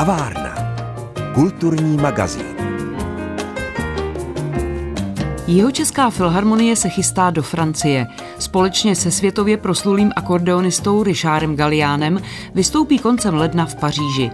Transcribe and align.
Kavárna. 0.00 0.54
Kulturní 1.34 1.96
magazín. 1.96 2.46
Jihočeská 5.46 6.10
filharmonie 6.10 6.76
se 6.76 6.88
chystá 6.88 7.30
do 7.30 7.42
Francie. 7.42 8.06
Společně 8.38 8.96
se 8.96 9.10
světově 9.10 9.56
proslulým 9.56 10.12
akordeonistou 10.16 11.02
Richardem 11.02 11.56
Galiánem 11.56 12.20
vystoupí 12.54 12.98
koncem 12.98 13.34
ledna 13.34 13.66
v 13.66 13.74
Paříži. 13.74 14.30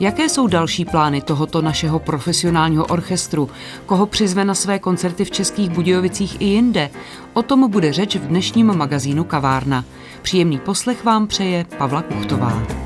Jaké 0.00 0.28
jsou 0.28 0.46
další 0.46 0.84
plány 0.84 1.20
tohoto 1.20 1.62
našeho 1.62 1.98
profesionálního 1.98 2.84
orchestru? 2.86 3.50
Koho 3.86 4.06
přizve 4.06 4.44
na 4.44 4.54
své 4.54 4.78
koncerty 4.78 5.24
v 5.24 5.30
Českých 5.30 5.70
Budějovicích 5.70 6.40
i 6.40 6.44
jinde? 6.44 6.90
O 7.32 7.42
tom 7.42 7.70
bude 7.70 7.92
řeč 7.92 8.16
v 8.16 8.26
dnešním 8.26 8.66
magazínu 8.76 9.24
Kavárna. 9.24 9.84
Příjemný 10.22 10.58
poslech 10.58 11.04
vám 11.04 11.26
přeje 11.26 11.66
Pavla 11.78 12.02
Kuchtová. 12.02 12.79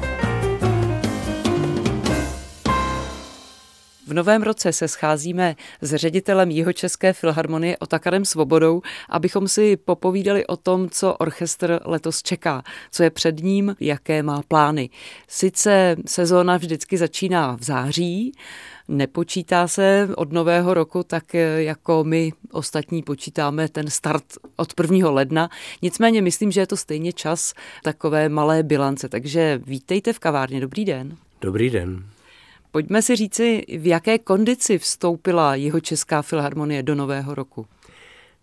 V 4.14 4.16
novém 4.16 4.42
roce 4.42 4.72
se 4.72 4.88
scházíme 4.88 5.56
s 5.80 5.94
ředitelem 5.94 6.50
Jihočeské 6.50 7.12
filharmonie 7.12 7.76
Otakarem 7.76 8.24
Svobodou, 8.24 8.82
abychom 9.08 9.48
si 9.48 9.76
popovídali 9.76 10.46
o 10.46 10.56
tom, 10.56 10.90
co 10.90 11.14
orchestr 11.14 11.80
letos 11.84 12.22
čeká, 12.22 12.62
co 12.90 13.02
je 13.02 13.10
před 13.10 13.40
ním, 13.40 13.76
jaké 13.80 14.22
má 14.22 14.42
plány. 14.48 14.90
Sice 15.28 15.96
sezóna 16.06 16.56
vždycky 16.56 16.98
začíná 16.98 17.56
v 17.56 17.62
září, 17.62 18.32
nepočítá 18.88 19.68
se 19.68 20.08
od 20.16 20.32
nového 20.32 20.74
roku 20.74 21.02
tak, 21.02 21.34
jako 21.56 22.04
my 22.04 22.32
ostatní 22.52 23.02
počítáme 23.02 23.68
ten 23.68 23.90
start 23.90 24.24
od 24.56 24.72
1. 24.80 25.10
ledna. 25.10 25.48
Nicméně 25.82 26.22
myslím, 26.22 26.52
že 26.52 26.60
je 26.60 26.66
to 26.66 26.76
stejně 26.76 27.12
čas 27.12 27.54
takové 27.82 28.28
malé 28.28 28.62
bilance. 28.62 29.08
Takže 29.08 29.60
vítejte 29.66 30.12
v 30.12 30.18
kavárně. 30.18 30.60
Dobrý 30.60 30.84
den. 30.84 31.16
Dobrý 31.40 31.70
den. 31.70 32.04
Pojďme 32.74 33.02
si 33.02 33.16
říci, 33.16 33.64
v 33.78 33.86
jaké 33.86 34.18
kondici 34.18 34.78
vstoupila 34.78 35.54
jeho 35.54 35.80
Česká 35.80 36.22
filharmonie 36.22 36.82
do 36.82 36.94
nového 36.94 37.34
roku. 37.34 37.66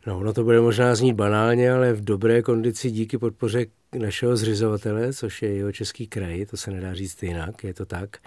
No, 0.08 0.20
ono 0.20 0.34
to 0.34 0.44
bude 0.44 0.62
možná 0.62 0.96
znít 0.96 1.14
banálně, 1.14 1.72
ale 1.72 1.94
v 1.94 2.04
dobré 2.04 2.42
kondici 2.42 2.92
díky 2.92 3.18
podpoře 3.18 3.66
našeho 4.00 4.38
zřizovatele, 4.38 5.14
což 5.14 5.42
je 5.42 5.56
jeho 5.56 5.72
český 5.72 6.08
kraj, 6.08 6.46
to 6.46 6.58
se 6.58 6.72
nedá 6.72 6.94
říct 6.94 7.24
jinak, 7.24 7.64
je 7.64 7.74
to 7.74 7.86
tak. 7.86 8.18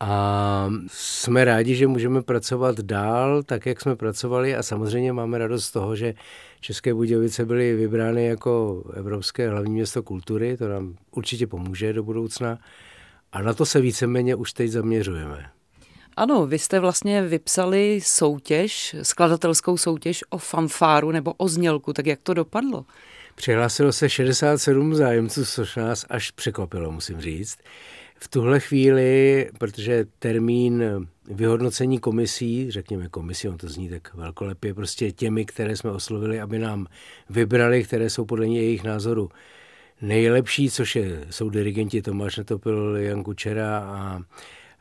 A 0.00 0.70
jsme 0.86 1.44
rádi, 1.44 1.74
že 1.74 1.86
můžeme 1.86 2.22
pracovat 2.22 2.80
dál, 2.80 3.42
tak 3.42 3.66
jak 3.66 3.80
jsme 3.80 3.96
pracovali 3.96 4.56
a 4.56 4.62
samozřejmě 4.62 5.12
máme 5.12 5.38
radost 5.38 5.64
z 5.64 5.72
toho, 5.72 5.96
že 5.96 6.14
České 6.60 6.94
Budějovice 6.94 7.44
byly 7.44 7.74
vybrány 7.74 8.26
jako 8.26 8.82
Evropské 8.94 9.50
hlavní 9.50 9.72
město 9.72 10.02
kultury, 10.02 10.56
to 10.56 10.68
nám 10.68 10.96
určitě 11.10 11.46
pomůže 11.46 11.92
do 11.92 12.02
budoucna. 12.02 12.58
A 13.32 13.42
na 13.42 13.54
to 13.54 13.66
se 13.66 13.80
víceméně 13.80 14.34
už 14.34 14.52
teď 14.52 14.70
zaměřujeme. 14.70 15.50
Ano, 16.16 16.46
vy 16.46 16.58
jste 16.58 16.80
vlastně 16.80 17.22
vypsali 17.22 18.00
soutěž, 18.04 18.96
skladatelskou 19.02 19.76
soutěž 19.76 20.24
o 20.30 20.38
fanfáru 20.38 21.10
nebo 21.10 21.32
o 21.32 21.48
znělku, 21.48 21.92
tak 21.92 22.06
jak 22.06 22.20
to 22.22 22.34
dopadlo? 22.34 22.84
Přihlásilo 23.34 23.92
se 23.92 24.08
67 24.08 24.94
zájemců, 24.94 25.44
což 25.44 25.76
nás 25.76 26.06
až 26.10 26.30
překvapilo, 26.30 26.92
musím 26.92 27.20
říct. 27.20 27.58
V 28.16 28.28
tuhle 28.28 28.60
chvíli, 28.60 29.50
protože 29.58 30.06
termín 30.18 30.84
vyhodnocení 31.30 31.98
komisí, 31.98 32.70
řekněme 32.70 33.08
komisí, 33.08 33.48
on 33.48 33.58
to 33.58 33.68
zní 33.68 33.88
tak 33.88 34.14
velkolepě, 34.14 34.74
prostě 34.74 35.12
těmi, 35.12 35.44
které 35.44 35.76
jsme 35.76 35.90
oslovili, 35.90 36.40
aby 36.40 36.58
nám 36.58 36.86
vybrali, 37.30 37.84
které 37.84 38.10
jsou 38.10 38.24
podle 38.24 38.46
jejich 38.46 38.84
názoru 38.84 39.30
nejlepší, 40.02 40.70
což 40.70 40.96
je, 40.96 41.26
jsou 41.30 41.50
dirigenti 41.50 42.02
Tomáš 42.02 42.36
Netopil, 42.36 42.96
Jan 42.96 43.22
Kučera 43.22 43.78
a 43.78 44.22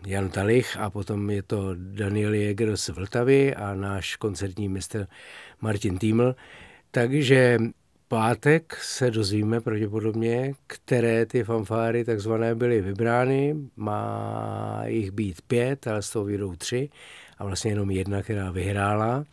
Jan 0.06 0.30
Talich 0.30 0.78
a 0.78 0.90
potom 0.90 1.30
je 1.30 1.44
to 1.44 1.76
Daniel 1.76 2.34
Jäger 2.34 2.78
z 2.78 2.90
Vltavy 2.90 3.56
a 3.56 3.76
náš 3.76 4.16
koncertní 4.16 4.70
mistr 4.70 5.08
Martin 5.62 5.98
Týml. 5.98 6.36
Takže 6.92 7.58
pátek 8.08 8.76
se 8.82 9.12
dozvíme 9.12 9.62
pravděpodobně, 9.62 10.54
které 10.68 11.26
ty 11.26 11.44
fanfáry 11.44 12.06
takzvané 12.06 12.56
byly 12.56 12.82
vybrány. 12.82 13.56
Má 13.76 14.82
jich 14.86 15.12
být 15.12 15.42
pět, 15.42 15.88
ale 15.88 16.02
z 16.02 16.10
toho 16.10 16.26
vyjdou 16.26 16.56
tři 16.56 16.90
a 17.38 17.46
vlastně 17.46 17.72
jenom 17.72 17.92
jedna, 17.92 18.22
která 18.22 18.52
vyhrála. 18.52 19.24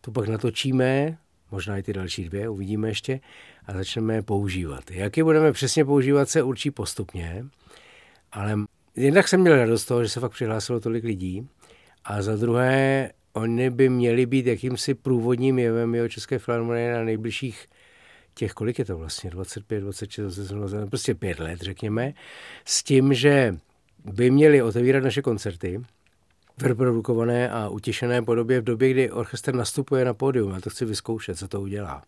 To 0.00 0.10
pak 0.10 0.28
natočíme, 0.28 1.18
možná 1.50 1.78
i 1.78 1.82
ty 1.82 1.92
další 1.92 2.24
dvě, 2.24 2.48
uvidíme 2.48 2.88
ještě 2.88 3.20
a 3.66 3.72
začneme 3.72 4.14
je 4.14 4.22
používat. 4.22 4.90
Jak 4.90 5.16
je 5.16 5.24
budeme 5.24 5.52
přesně 5.52 5.84
používat, 5.84 6.28
se 6.28 6.42
určí 6.42 6.70
postupně, 6.70 7.44
ale 8.32 8.54
jednak 8.96 9.28
jsem 9.28 9.40
měl 9.40 9.56
radost 9.56 9.82
z 9.82 9.86
toho, 9.86 10.02
že 10.02 10.08
se 10.08 10.20
fakt 10.20 10.32
přihlásilo 10.32 10.80
tolik 10.80 11.04
lidí 11.04 11.48
a 12.04 12.22
za 12.22 12.36
druhé, 12.36 13.10
oni 13.32 13.70
by 13.70 13.88
měli 13.88 14.26
být 14.26 14.46
jakýmsi 14.46 14.94
průvodním 14.94 15.58
jevem 15.58 15.94
jeho 15.94 16.08
České 16.08 16.38
filharmonie 16.38 16.94
na 16.94 17.04
nejbližších 17.04 17.66
těch, 18.34 18.52
kolik 18.52 18.78
je 18.78 18.84
to 18.84 18.98
vlastně, 18.98 19.30
25, 19.30 19.80
26, 19.80 20.38
27, 20.38 20.88
prostě 20.90 21.14
pět 21.14 21.38
let, 21.38 21.60
řekněme, 21.60 22.12
s 22.64 22.82
tím, 22.82 23.14
že 23.14 23.56
by 24.04 24.30
měli 24.30 24.62
otevírat 24.62 25.04
naše 25.04 25.22
koncerty, 25.22 25.80
v 26.60 26.66
reprodukované 26.66 27.50
a 27.50 27.68
utěšené 27.68 28.22
podobě 28.22 28.60
v 28.60 28.64
době, 28.64 28.90
kdy 28.90 29.10
orchestr 29.10 29.54
nastupuje 29.54 30.04
na 30.04 30.14
pódium. 30.14 30.52
Já 30.52 30.60
to 30.60 30.70
chci 30.70 30.84
vyzkoušet, 30.84 31.38
co 31.38 31.48
to 31.48 31.60
udělá. 31.60 32.02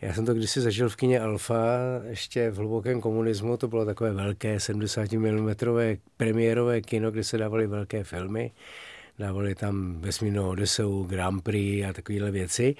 Já 0.00 0.14
jsem 0.14 0.26
to 0.26 0.34
kdysi 0.34 0.60
zažil 0.60 0.88
v 0.88 0.96
kině 0.96 1.20
Alfa, 1.20 1.66
ještě 2.08 2.50
v 2.50 2.56
hlubokém 2.56 3.00
komunismu. 3.00 3.56
To 3.56 3.68
bylo 3.68 3.84
takové 3.84 4.12
velké 4.12 4.60
70 4.60 5.12
mm 5.12 5.54
premiérové 6.16 6.80
kino, 6.80 7.10
kde 7.10 7.24
se 7.24 7.38
dávaly 7.38 7.66
velké 7.66 8.04
filmy. 8.04 8.52
Dávali 9.18 9.54
tam 9.54 10.00
vesmírnou 10.00 10.48
Odeseu, 10.48 11.04
Grand 11.04 11.44
Prix 11.44 11.84
a 11.84 11.92
takovéhle 11.92 12.30
věci. 12.30 12.74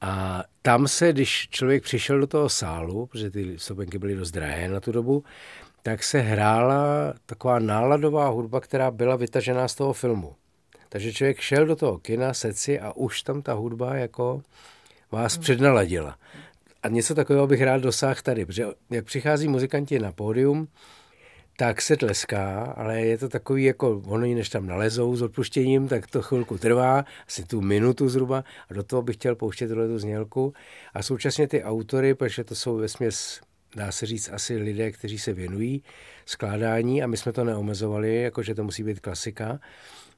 A 0.00 0.44
tam 0.62 0.88
se, 0.88 1.12
když 1.12 1.48
člověk 1.50 1.82
přišel 1.82 2.20
do 2.20 2.26
toho 2.26 2.48
sálu, 2.48 3.06
protože 3.06 3.30
ty 3.30 3.58
stupenky 3.58 3.98
byly 3.98 4.14
dost 4.14 4.30
drahé 4.30 4.68
na 4.68 4.80
tu 4.80 4.92
dobu, 4.92 5.24
tak 5.86 6.04
se 6.04 6.20
hrála 6.20 7.14
taková 7.26 7.58
náladová 7.58 8.28
hudba, 8.28 8.60
která 8.60 8.90
byla 8.90 9.16
vytažená 9.16 9.68
z 9.68 9.74
toho 9.74 9.92
filmu. 9.92 10.34
Takže 10.88 11.12
člověk 11.12 11.40
šel 11.40 11.66
do 11.66 11.76
toho 11.76 11.98
kina, 11.98 12.34
seci 12.34 12.80
a 12.80 12.92
už 12.92 13.22
tam 13.22 13.42
ta 13.42 13.52
hudba 13.52 13.96
jako 13.96 14.42
vás 15.12 15.34
hmm. 15.34 15.42
přednaladila. 15.42 16.16
A 16.82 16.88
něco 16.88 17.14
takového 17.14 17.46
bych 17.46 17.62
rád 17.62 17.82
dosáhl 17.82 18.20
tady, 18.22 18.46
protože 18.46 18.66
jak 18.90 19.04
přichází 19.04 19.48
muzikanti 19.48 19.98
na 19.98 20.12
pódium, 20.12 20.68
tak 21.56 21.82
se 21.82 21.96
tleská, 21.96 22.74
ale 22.76 23.00
je 23.00 23.18
to 23.18 23.28
takový 23.28 23.64
jako, 23.64 24.02
oni 24.06 24.34
než 24.34 24.48
tam 24.48 24.66
nalezou 24.66 25.16
s 25.16 25.22
odpuštěním, 25.22 25.88
tak 25.88 26.06
to 26.06 26.22
chvilku 26.22 26.58
trvá, 26.58 27.04
asi 27.28 27.44
tu 27.44 27.60
minutu 27.60 28.08
zhruba 28.08 28.44
a 28.70 28.74
do 28.74 28.82
toho 28.82 29.02
bych 29.02 29.16
chtěl 29.16 29.34
pouštět 29.34 29.68
tuhle 29.68 29.98
znělku. 29.98 30.52
A 30.94 31.02
současně 31.02 31.48
ty 31.48 31.62
autory, 31.64 32.14
protože 32.14 32.44
to 32.44 32.54
jsou 32.54 32.76
ve 32.76 32.88
směs 32.88 33.40
dá 33.76 33.92
se 33.92 34.06
říct, 34.06 34.28
asi 34.32 34.56
lidé, 34.56 34.90
kteří 34.90 35.18
se 35.18 35.32
věnují 35.32 35.82
skládání 36.26 37.02
a 37.02 37.06
my 37.06 37.16
jsme 37.16 37.32
to 37.32 37.44
neomezovali, 37.44 38.22
jakože 38.22 38.54
to 38.54 38.64
musí 38.64 38.82
být 38.82 39.00
klasika. 39.00 39.60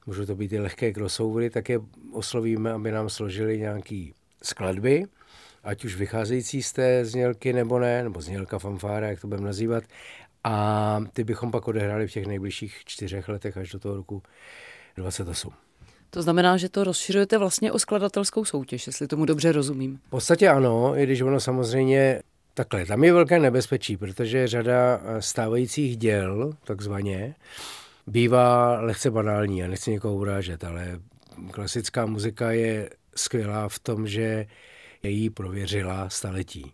Můžou 0.05 0.25
to 0.25 0.35
být 0.35 0.53
i 0.53 0.59
lehké 0.59 0.93
crossovery, 0.93 1.49
tak 1.49 1.69
je 1.69 1.79
oslovíme, 2.11 2.71
aby 2.71 2.91
nám 2.91 3.09
složili 3.09 3.59
nějaký 3.59 4.13
skladby, 4.43 5.05
ať 5.63 5.85
už 5.85 5.95
vycházející 5.95 6.63
z 6.63 6.73
té 6.73 7.05
znělky 7.05 7.53
nebo 7.53 7.79
ne, 7.79 8.03
nebo 8.03 8.21
znělka 8.21 8.59
fanfára, 8.59 9.07
jak 9.07 9.21
to 9.21 9.27
budeme 9.27 9.47
nazývat. 9.47 9.83
A 10.43 11.03
ty 11.13 11.23
bychom 11.23 11.51
pak 11.51 11.67
odehráli 11.67 12.07
v 12.07 12.11
těch 12.11 12.25
nejbližších 12.25 12.81
čtyřech 12.85 13.29
letech 13.29 13.57
až 13.57 13.71
do 13.71 13.79
toho 13.79 13.95
roku 13.95 14.23
28. 14.97 15.53
To 16.09 16.21
znamená, 16.21 16.57
že 16.57 16.69
to 16.69 16.83
rozšiřujete 16.83 17.37
vlastně 17.37 17.71
o 17.71 17.79
skladatelskou 17.79 18.45
soutěž, 18.45 18.87
jestli 18.87 19.07
tomu 19.07 19.25
dobře 19.25 19.51
rozumím. 19.51 19.99
V 20.07 20.09
podstatě 20.09 20.49
ano, 20.49 20.97
i 20.97 21.03
když 21.03 21.21
ono 21.21 21.39
samozřejmě 21.39 22.21
Takhle, 22.53 22.85
tam 22.85 23.03
je 23.03 23.13
velké 23.13 23.39
nebezpečí, 23.39 23.97
protože 23.97 24.47
řada 24.47 25.01
eh, 25.03 25.21
stávajících 25.21 25.97
děl, 25.97 26.53
takzvaně, 26.63 27.35
bývá 28.07 28.79
lehce 28.81 29.11
banální. 29.11 29.57
Já 29.57 29.67
nechci 29.67 29.91
někoho 29.91 30.15
urážet, 30.15 30.63
ale 30.63 30.99
klasická 31.51 32.05
muzika 32.05 32.51
je 32.51 32.89
skvělá 33.15 33.69
v 33.69 33.79
tom, 33.79 34.07
že 34.07 34.45
její 35.03 35.29
prověřila 35.29 36.09
staletí. 36.09 36.73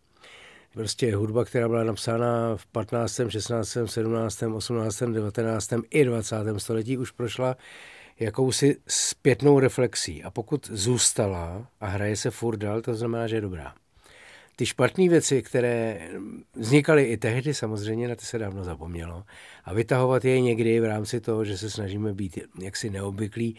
Prostě 0.73 1.15
hudba, 1.15 1.45
která 1.45 1.67
byla 1.67 1.83
napsána 1.83 2.55
v 2.55 2.65
15., 2.65 3.21
16., 3.29 3.77
17., 3.85 4.43
18., 4.43 5.03
19. 5.03 5.73
i 5.89 6.05
20. 6.05 6.35
století, 6.57 6.97
už 6.97 7.11
prošla 7.11 7.57
jakousi 8.19 8.77
zpětnou 8.87 9.59
reflexí. 9.59 10.23
A 10.23 10.31
pokud 10.31 10.69
zůstala 10.73 11.67
a 11.79 11.87
hraje 11.87 12.15
se 12.15 12.31
furt 12.31 12.57
dál, 12.57 12.81
to 12.81 12.93
znamená, 12.93 13.27
že 13.27 13.35
je 13.35 13.41
dobrá. 13.41 13.73
Ty 14.55 14.65
špatné 14.65 15.09
věci, 15.09 15.41
které 15.41 16.09
vznikaly 16.55 17.03
i 17.03 17.17
tehdy, 17.17 17.53
samozřejmě 17.53 18.07
na 18.07 18.15
ty 18.15 18.25
se 18.25 18.37
dávno 18.37 18.63
zapomnělo. 18.63 19.23
A 19.65 19.73
vytahovat 19.73 20.25
je 20.25 20.41
někdy 20.41 20.79
v 20.79 20.85
rámci 20.85 21.21
toho, 21.21 21.45
že 21.45 21.57
se 21.57 21.69
snažíme 21.69 22.13
být 22.13 22.39
jaksi 22.61 22.89
neobvyklí, 22.89 23.55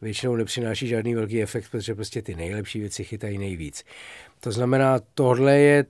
většinou 0.00 0.36
nepřináší 0.36 0.86
žádný 0.88 1.14
velký 1.14 1.42
efekt, 1.42 1.70
protože 1.70 1.94
prostě 1.94 2.22
ty 2.22 2.34
nejlepší 2.34 2.80
věci 2.80 3.04
chytají 3.04 3.38
nejvíc. 3.38 3.84
To 4.40 4.52
znamená, 4.52 5.00
tohle 5.14 5.58
je 5.58 5.84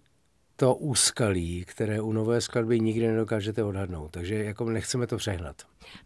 to 0.61 0.75
úskalí, 0.75 1.65
které 1.67 2.01
u 2.01 2.12
nové 2.12 2.41
skladby 2.41 2.81
nikdy 2.81 3.07
nedokážete 3.07 3.65
odhadnout. 3.65 4.11
Takže 4.11 4.45
jako 4.45 4.71
nechceme 4.71 5.07
to 5.07 5.17
přehnat. 5.17 5.57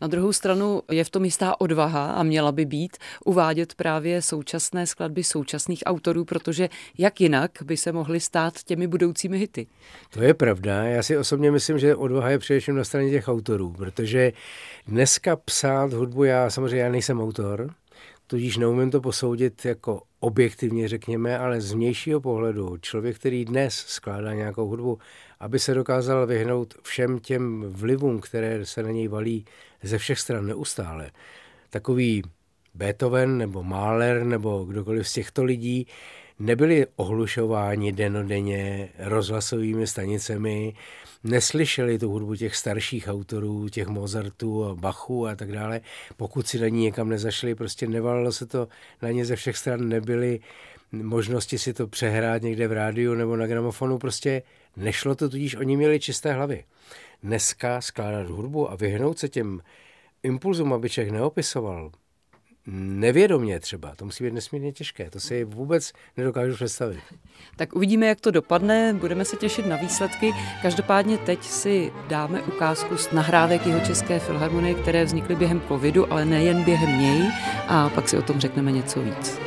Na 0.00 0.08
druhou 0.08 0.32
stranu 0.32 0.82
je 0.90 1.04
v 1.04 1.10
tom 1.10 1.24
jistá 1.24 1.60
odvaha 1.60 2.12
a 2.12 2.22
měla 2.22 2.52
by 2.52 2.64
být 2.64 2.96
uvádět 3.24 3.74
právě 3.74 4.22
současné 4.22 4.86
skladby 4.86 5.24
současných 5.24 5.82
autorů, 5.86 6.24
protože 6.24 6.68
jak 6.98 7.20
jinak 7.20 7.50
by 7.64 7.76
se 7.76 7.92
mohly 7.92 8.20
stát 8.20 8.62
těmi 8.62 8.86
budoucími 8.86 9.38
hity. 9.38 9.66
To 10.10 10.22
je 10.22 10.34
pravda. 10.34 10.82
Já 10.82 11.02
si 11.02 11.18
osobně 11.18 11.50
myslím, 11.50 11.78
že 11.78 11.96
odvaha 11.96 12.30
je 12.30 12.38
především 12.38 12.76
na 12.76 12.84
straně 12.84 13.10
těch 13.10 13.28
autorů, 13.28 13.70
protože 13.70 14.32
dneska 14.86 15.36
psát 15.36 15.92
hudbu, 15.92 16.24
já 16.24 16.50
samozřejmě 16.50 16.78
já 16.78 16.88
nejsem 16.88 17.20
autor, 17.20 17.70
tudíž 18.26 18.56
neumím 18.56 18.90
to 18.90 19.00
posoudit 19.00 19.64
jako 19.64 20.02
objektivně, 20.24 20.88
řekněme, 20.88 21.38
ale 21.38 21.60
z 21.60 21.72
vnějšího 21.72 22.20
pohledu 22.20 22.76
člověk, 22.76 23.16
který 23.16 23.44
dnes 23.44 23.74
skládá 23.74 24.34
nějakou 24.34 24.66
hudbu, 24.66 24.98
aby 25.40 25.58
se 25.58 25.74
dokázal 25.74 26.26
vyhnout 26.26 26.74
všem 26.82 27.18
těm 27.18 27.64
vlivům, 27.68 28.20
které 28.20 28.66
se 28.66 28.82
na 28.82 28.90
něj 28.90 29.08
valí 29.08 29.44
ze 29.82 29.98
všech 29.98 30.20
stran 30.20 30.46
neustále. 30.46 31.10
Takový 31.70 32.22
Beethoven 32.74 33.38
nebo 33.38 33.62
Mahler 33.62 34.24
nebo 34.24 34.64
kdokoliv 34.64 35.08
z 35.08 35.12
těchto 35.12 35.44
lidí 35.44 35.86
nebyli 36.38 36.86
ohlušováni 36.96 37.92
denodenně 37.92 38.88
rozhlasovými 38.98 39.86
stanicemi, 39.86 40.74
neslyšeli 41.24 41.98
tu 41.98 42.10
hudbu 42.10 42.36
těch 42.36 42.56
starších 42.56 43.08
autorů, 43.08 43.68
těch 43.68 43.88
Mozartů 43.88 44.64
a 44.64 44.74
Bachů 44.74 45.26
a 45.26 45.36
tak 45.36 45.52
dále, 45.52 45.80
pokud 46.16 46.46
si 46.46 46.58
na 46.58 46.68
ní 46.68 46.82
někam 46.82 47.08
nezašli, 47.08 47.54
prostě 47.54 47.86
nevalilo 47.86 48.32
se 48.32 48.46
to 48.46 48.68
na 49.02 49.10
ně 49.10 49.24
ze 49.24 49.36
všech 49.36 49.56
stran, 49.56 49.88
nebyly 49.88 50.40
možnosti 50.92 51.58
si 51.58 51.72
to 51.72 51.86
přehrát 51.86 52.42
někde 52.42 52.68
v 52.68 52.72
rádiu 52.72 53.14
nebo 53.14 53.36
na 53.36 53.46
gramofonu, 53.46 53.98
prostě 53.98 54.42
nešlo 54.76 55.14
to, 55.14 55.28
tudíž 55.28 55.56
oni 55.56 55.76
měli 55.76 56.00
čisté 56.00 56.32
hlavy. 56.32 56.64
Dneska 57.22 57.80
skládat 57.80 58.26
hudbu 58.26 58.70
a 58.70 58.74
vyhnout 58.74 59.18
se 59.18 59.28
těm 59.28 59.60
impulzům, 60.22 60.72
aby 60.72 60.90
člověk 60.90 61.12
neopisoval, 61.12 61.90
nevědomě 62.66 63.60
třeba, 63.60 63.94
to 63.96 64.04
musí 64.04 64.24
být 64.24 64.34
nesmírně 64.34 64.72
těžké, 64.72 65.10
to 65.10 65.20
si 65.20 65.44
vůbec 65.44 65.92
nedokážu 66.16 66.54
představit. 66.54 67.00
Tak 67.56 67.76
uvidíme, 67.76 68.06
jak 68.06 68.20
to 68.20 68.30
dopadne, 68.30 68.94
budeme 68.94 69.24
se 69.24 69.36
těšit 69.36 69.66
na 69.66 69.76
výsledky. 69.76 70.32
Každopádně 70.62 71.18
teď 71.18 71.42
si 71.42 71.92
dáme 72.08 72.42
ukázku 72.42 72.96
z 72.96 73.10
nahrávek 73.10 73.66
jeho 73.66 73.80
České 73.80 74.18
filharmonie, 74.18 74.74
které 74.74 75.04
vznikly 75.04 75.36
během 75.36 75.62
covidu, 75.68 76.12
ale 76.12 76.24
nejen 76.24 76.64
během 76.64 77.00
něj 77.00 77.30
a 77.68 77.88
pak 77.88 78.08
si 78.08 78.18
o 78.18 78.22
tom 78.22 78.40
řekneme 78.40 78.72
něco 78.72 79.00
víc. 79.00 79.38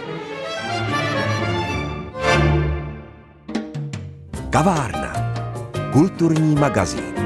Kavárna. 4.49 5.13
Kulturní 5.93 6.55
magazín. 6.55 7.16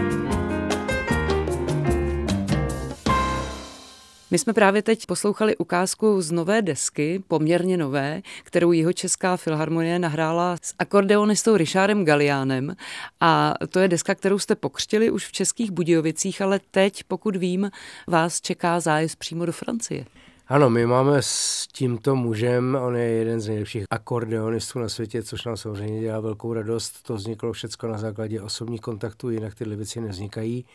My 4.32 4.38
jsme 4.38 4.54
právě 4.54 4.82
teď 4.82 5.06
poslouchali 5.06 5.58
ukázku 5.58 6.22
z 6.22 6.32
nové 6.32 6.62
desky, 6.62 7.24
poměrně 7.28 7.78
nové, 7.78 8.22
kterou 8.44 8.72
jeho 8.72 8.94
Česká 8.94 9.38
filharmonie 9.38 10.00
nahrála 10.00 10.58
s 10.62 10.74
akordeonistou 10.80 11.58
Richardem 11.58 12.06
Galiánem 12.06 12.76
a 13.20 13.54
to 13.70 13.80
je 13.80 13.88
deska, 13.88 14.16
kterou 14.16 14.40
jste 14.40 14.56
pokřtili 14.56 15.12
už 15.12 15.28
v 15.28 15.32
Českých 15.32 15.72
Budějovicích, 15.72 16.42
ale 16.42 16.60
teď, 16.72 17.04
pokud 17.04 17.36
vím, 17.36 17.72
vás 18.08 18.42
čeká 18.42 18.80
zájezd 18.80 19.16
přímo 19.16 19.46
do 19.46 19.52
Francie. 19.52 20.06
Ano, 20.48 20.70
my 20.70 20.86
máme 20.86 21.18
s 21.22 21.68
tímto 21.68 22.16
mužem, 22.16 22.78
on 22.82 22.96
je 22.96 23.04
jeden 23.04 23.42
z 23.42 23.48
nejlepších 23.48 23.84
akordeonistů 23.90 24.80
na 24.80 24.90
světě, 24.90 25.24
což 25.24 25.46
nám 25.46 25.58
samozřejmě 25.58 26.02
dělá 26.02 26.20
velkou 26.20 26.54
radost. 26.54 27.04
To 27.04 27.16
vzniklo 27.16 27.54
všechno 27.54 27.90
na 27.90 27.98
základě 27.98 28.42
osobních 28.42 28.82
kontaktů, 28.82 29.30
jinak 29.30 29.56
tyhle 29.56 29.76
věci 29.76 30.02
nevznikají 30.02 30.66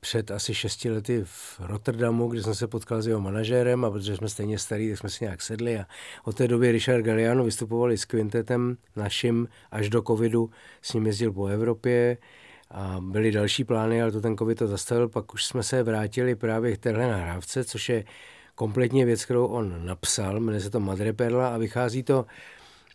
před 0.00 0.30
asi 0.30 0.54
šesti 0.54 0.90
lety 0.90 1.24
v 1.24 1.60
Rotterdamu, 1.60 2.28
kde 2.28 2.42
jsem 2.42 2.54
se 2.54 2.66
potkal 2.66 3.02
s 3.02 3.06
jeho 3.06 3.20
manažérem 3.20 3.84
a 3.84 3.90
protože 3.90 4.16
jsme 4.16 4.28
stejně 4.28 4.58
starý, 4.58 4.88
tak 4.88 4.98
jsme 4.98 5.10
si 5.10 5.24
nějak 5.24 5.42
sedli 5.42 5.78
a 5.78 5.86
od 6.24 6.36
té 6.36 6.48
doby 6.48 6.72
Richard 6.72 7.02
Galliano 7.02 7.44
vystupovali 7.44 7.98
s 7.98 8.04
kvintetem 8.04 8.76
naším 8.96 9.48
až 9.70 9.90
do 9.90 10.02
covidu, 10.02 10.50
s 10.82 10.92
ním 10.92 11.06
jezdil 11.06 11.32
po 11.32 11.46
Evropě 11.46 12.16
a 12.70 12.96
byly 13.00 13.32
další 13.32 13.64
plány, 13.64 14.02
ale 14.02 14.12
to 14.12 14.20
ten 14.20 14.36
covid 14.36 14.58
to 14.58 14.66
zastavil, 14.66 15.08
pak 15.08 15.34
už 15.34 15.44
jsme 15.44 15.62
se 15.62 15.82
vrátili 15.82 16.34
právě 16.34 16.76
k 16.76 16.78
téhle 16.78 17.08
nahrávce, 17.08 17.64
což 17.64 17.88
je 17.88 18.04
kompletně 18.54 19.04
věc, 19.04 19.24
kterou 19.24 19.46
on 19.46 19.86
napsal, 19.86 20.40
jmenuje 20.40 20.60
se 20.60 20.70
to 20.70 20.80
Madre 20.80 21.12
Perla 21.12 21.54
a 21.54 21.58
vychází 21.58 22.02
to 22.02 22.26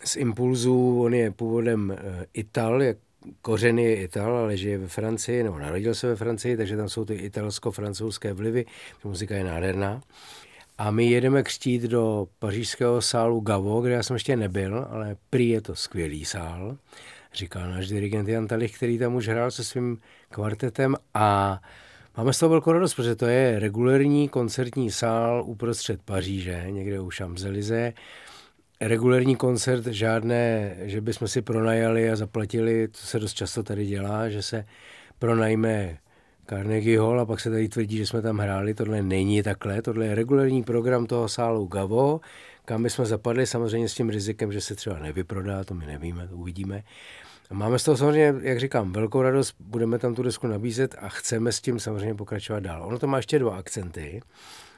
z 0.05 0.15
impulzů, 0.15 1.03
on 1.03 1.13
je 1.13 1.31
původem 1.31 1.91
eh, 1.91 2.25
Ital, 2.33 2.81
jak 2.81 2.97
kořeny 3.41 3.83
je 3.83 3.95
Ital, 3.95 4.37
ale 4.37 4.57
žije 4.57 4.77
ve 4.77 4.87
Francii, 4.87 5.43
nebo 5.43 5.59
narodil 5.59 5.95
se 5.95 6.07
ve 6.07 6.15
Francii, 6.15 6.57
takže 6.57 6.77
tam 6.77 6.89
jsou 6.89 7.05
ty 7.05 7.13
italsko-francouzské 7.13 8.33
vlivy, 8.33 8.65
muzika 9.03 9.35
je 9.35 9.43
nádherná. 9.43 10.01
A 10.77 10.91
my 10.91 11.05
jedeme 11.05 11.43
křtít 11.43 11.81
do 11.81 12.27
pařížského 12.39 13.01
sálu 13.01 13.39
Gavo, 13.39 13.81
kde 13.81 13.93
já 13.93 14.03
jsem 14.03 14.13
ještě 14.13 14.35
nebyl, 14.35 14.87
ale 14.89 15.15
prý 15.29 15.49
je 15.49 15.61
to 15.61 15.75
skvělý 15.75 16.25
sál, 16.25 16.77
říká 17.33 17.67
náš 17.67 17.87
dirigent 17.87 18.27
Jan 18.27 18.47
Talich, 18.47 18.75
který 18.75 18.97
tam 18.97 19.15
už 19.15 19.27
hrál 19.27 19.51
se 19.51 19.63
svým 19.63 19.97
kvartetem 20.29 20.95
a 21.13 21.59
Máme 22.17 22.33
z 22.33 22.39
toho 22.39 22.49
velkou 22.49 22.71
radost, 22.71 22.93
protože 22.93 23.15
to 23.15 23.25
je 23.25 23.59
regulérní 23.59 24.29
koncertní 24.29 24.91
sál 24.91 25.43
uprostřed 25.45 26.01
Paříže, 26.01 26.65
někde 26.69 26.99
u 26.99 27.09
Champs-Élysées 27.09 27.93
regulární 28.81 29.35
koncert 29.35 29.85
žádné, 29.85 30.75
že 30.81 31.01
bychom 31.01 31.27
si 31.27 31.41
pronajali 31.41 32.09
a 32.09 32.15
zaplatili, 32.15 32.87
to 32.87 32.97
se 32.97 33.19
dost 33.19 33.33
často 33.33 33.63
tady 33.63 33.85
dělá, 33.85 34.29
že 34.29 34.41
se 34.41 34.65
pronajme 35.19 35.97
Carnegie 36.49 36.99
Hall 36.99 37.19
a 37.19 37.25
pak 37.25 37.39
se 37.39 37.49
tady 37.49 37.69
tvrdí, 37.69 37.97
že 37.97 38.05
jsme 38.05 38.21
tam 38.21 38.37
hráli. 38.37 38.73
Tohle 38.73 39.01
není 39.01 39.43
takhle, 39.43 39.81
tohle 39.81 40.05
je 40.05 40.15
regulární 40.15 40.63
program 40.63 41.05
toho 41.05 41.29
sálu 41.29 41.65
Gavo, 41.65 42.21
kam 42.65 42.81
my 42.81 42.89
jsme 42.89 43.05
zapadli 43.05 43.47
samozřejmě 43.47 43.89
s 43.89 43.95
tím 43.95 44.09
rizikem, 44.09 44.51
že 44.51 44.61
se 44.61 44.75
třeba 44.75 44.99
nevyprodá, 44.99 45.63
to 45.63 45.73
my 45.73 45.85
nevíme, 45.85 46.27
to 46.27 46.35
uvidíme. 46.35 46.83
A 47.49 47.53
máme 47.53 47.79
z 47.79 47.83
toho 47.83 47.97
samozřejmě, 47.97 48.33
jak 48.41 48.59
říkám, 48.59 48.93
velkou 48.93 49.21
radost, 49.21 49.55
budeme 49.59 49.99
tam 49.99 50.15
tu 50.15 50.23
desku 50.23 50.47
nabízet 50.47 50.95
a 50.99 51.09
chceme 51.09 51.51
s 51.51 51.61
tím 51.61 51.79
samozřejmě 51.79 52.15
pokračovat 52.15 52.59
dál. 52.59 52.87
Ono 52.87 52.99
to 52.99 53.07
má 53.07 53.17
ještě 53.17 53.39
dva 53.39 53.57
akcenty. 53.57 54.21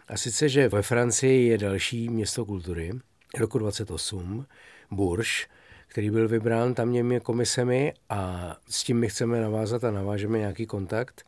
A 0.07 0.17
sice, 0.17 0.49
že 0.49 0.69
ve 0.69 0.81
Francii 0.81 1.47
je 1.47 1.57
další 1.57 2.09
město 2.09 2.45
kultury, 2.45 2.91
roku 3.39 3.59
28, 3.59 4.45
Burš, 4.91 5.47
který 5.87 6.09
byl 6.09 6.27
vybrán 6.27 6.73
tamními 6.73 7.19
komisemi 7.19 7.93
a 8.09 8.55
s 8.69 8.83
tím 8.83 8.99
my 8.99 9.09
chceme 9.09 9.41
navázat 9.41 9.83
a 9.83 9.91
navážeme 9.91 10.37
nějaký 10.37 10.65
kontakt, 10.65 11.25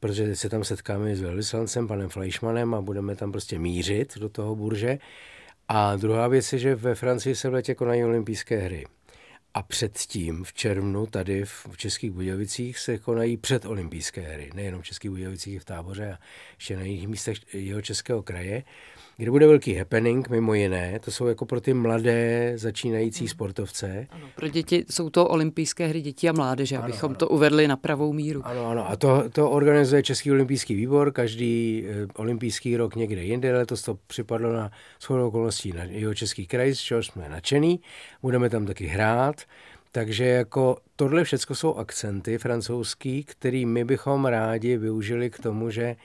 protože 0.00 0.36
se 0.36 0.48
tam 0.48 0.64
setkáme 0.64 1.16
s 1.16 1.20
velvyslancem, 1.20 1.88
panem 1.88 2.08
Fleischmanem 2.08 2.74
a 2.74 2.80
budeme 2.80 3.16
tam 3.16 3.32
prostě 3.32 3.58
mířit 3.58 4.18
do 4.18 4.28
toho 4.28 4.56
burže. 4.56 4.98
A 5.68 5.96
druhá 5.96 6.28
věc 6.28 6.52
je, 6.52 6.58
že 6.58 6.74
ve 6.74 6.94
Francii 6.94 7.34
se 7.34 7.48
v 7.48 7.52
letě 7.52 7.74
konají 7.74 8.04
olympijské 8.04 8.58
hry. 8.58 8.86
A 9.54 9.62
předtím 9.62 10.44
v 10.44 10.52
červnu 10.52 11.06
tady 11.06 11.44
v 11.44 11.76
Českých 11.76 12.10
Budějovicích 12.10 12.78
se 12.78 12.98
konají 12.98 13.36
předolympijské 13.36 14.20
hry. 14.20 14.50
Nejenom 14.54 14.82
v 14.82 14.84
Českých 14.84 15.10
Budějovicích, 15.10 15.60
v 15.60 15.64
táboře 15.64 16.12
a 16.12 16.18
ještě 16.54 16.76
na 16.76 16.82
jiných 16.82 17.08
místech 17.08 17.54
jeho 17.54 17.82
českého 17.82 18.22
kraje 18.22 18.64
kde 19.16 19.30
bude 19.30 19.46
velký 19.46 19.74
happening, 19.74 20.28
mimo 20.28 20.54
jiné. 20.54 20.98
To 20.98 21.10
jsou 21.10 21.26
jako 21.26 21.46
pro 21.46 21.60
ty 21.60 21.74
mladé 21.74 22.52
začínající 22.56 23.20
hmm. 23.24 23.28
sportovce. 23.28 24.06
Ano, 24.10 24.26
pro 24.34 24.48
děti 24.48 24.84
jsou 24.90 25.10
to 25.10 25.28
olympijské 25.28 25.86
hry 25.86 26.00
dětí 26.00 26.28
a 26.28 26.32
mládeže, 26.32 26.76
ano, 26.76 26.84
abychom 26.84 27.10
ano. 27.10 27.16
to 27.16 27.28
uvedli 27.28 27.68
na 27.68 27.76
pravou 27.76 28.12
míru. 28.12 28.42
Ano, 28.44 28.66
ano. 28.66 28.90
A 28.90 28.96
to, 28.96 29.24
to 29.30 29.50
organizuje 29.50 30.02
Český 30.02 30.32
olympijský 30.32 30.74
výbor 30.74 31.12
každý 31.12 31.84
e, 31.86 32.06
olympijský 32.16 32.76
rok 32.76 32.96
někde 32.96 33.22
jinde. 33.22 33.52
Letos 33.52 33.82
to 33.82 33.98
připadlo 34.06 34.52
na 34.52 34.70
shodou 35.00 35.28
okolností 35.28 35.72
na 35.72 35.84
jeho 35.84 36.14
český 36.14 36.46
kraj, 36.46 36.74
z 36.74 36.80
čehož 36.80 37.06
jsme 37.06 37.28
nadšený. 37.28 37.80
Budeme 38.22 38.50
tam 38.50 38.66
taky 38.66 38.86
hrát. 38.86 39.41
Takže 39.92 40.24
jako 40.24 40.76
tohle 40.96 41.24
všechno 41.24 41.56
jsou 41.56 41.74
akcenty 41.74 42.38
francouzský, 42.38 43.24
který 43.24 43.66
my 43.66 43.84
bychom 43.84 44.26
rádi 44.26 44.76
využili 44.76 45.30
k 45.30 45.38
tomu, 45.38 45.70
že 45.70 45.96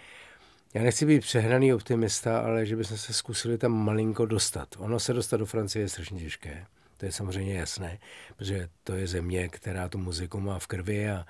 já 0.73 0.83
nechci 0.83 1.05
být 1.05 1.19
přehnaný 1.19 1.73
optimista, 1.73 2.39
ale 2.39 2.65
že 2.65 2.75
bychom 2.75 2.97
se 2.97 3.13
zkusili 3.13 3.57
tam 3.57 3.71
malinko 3.71 4.25
dostat. 4.25 4.67
Ono 4.77 4.99
se 4.99 5.13
dostat 5.13 5.37
do 5.37 5.45
Francie 5.45 5.83
je 5.83 5.89
strašně 5.89 6.19
těžké. 6.19 6.65
To 6.97 7.05
je 7.05 7.11
samozřejmě 7.11 7.53
jasné, 7.53 7.97
protože 8.37 8.69
to 8.83 8.93
je 8.93 9.07
země, 9.07 9.47
která 9.49 9.89
tu 9.89 9.97
muziku 9.97 10.39
má 10.39 10.59
v 10.59 10.67
krvi 10.67 11.09
a 11.09 11.25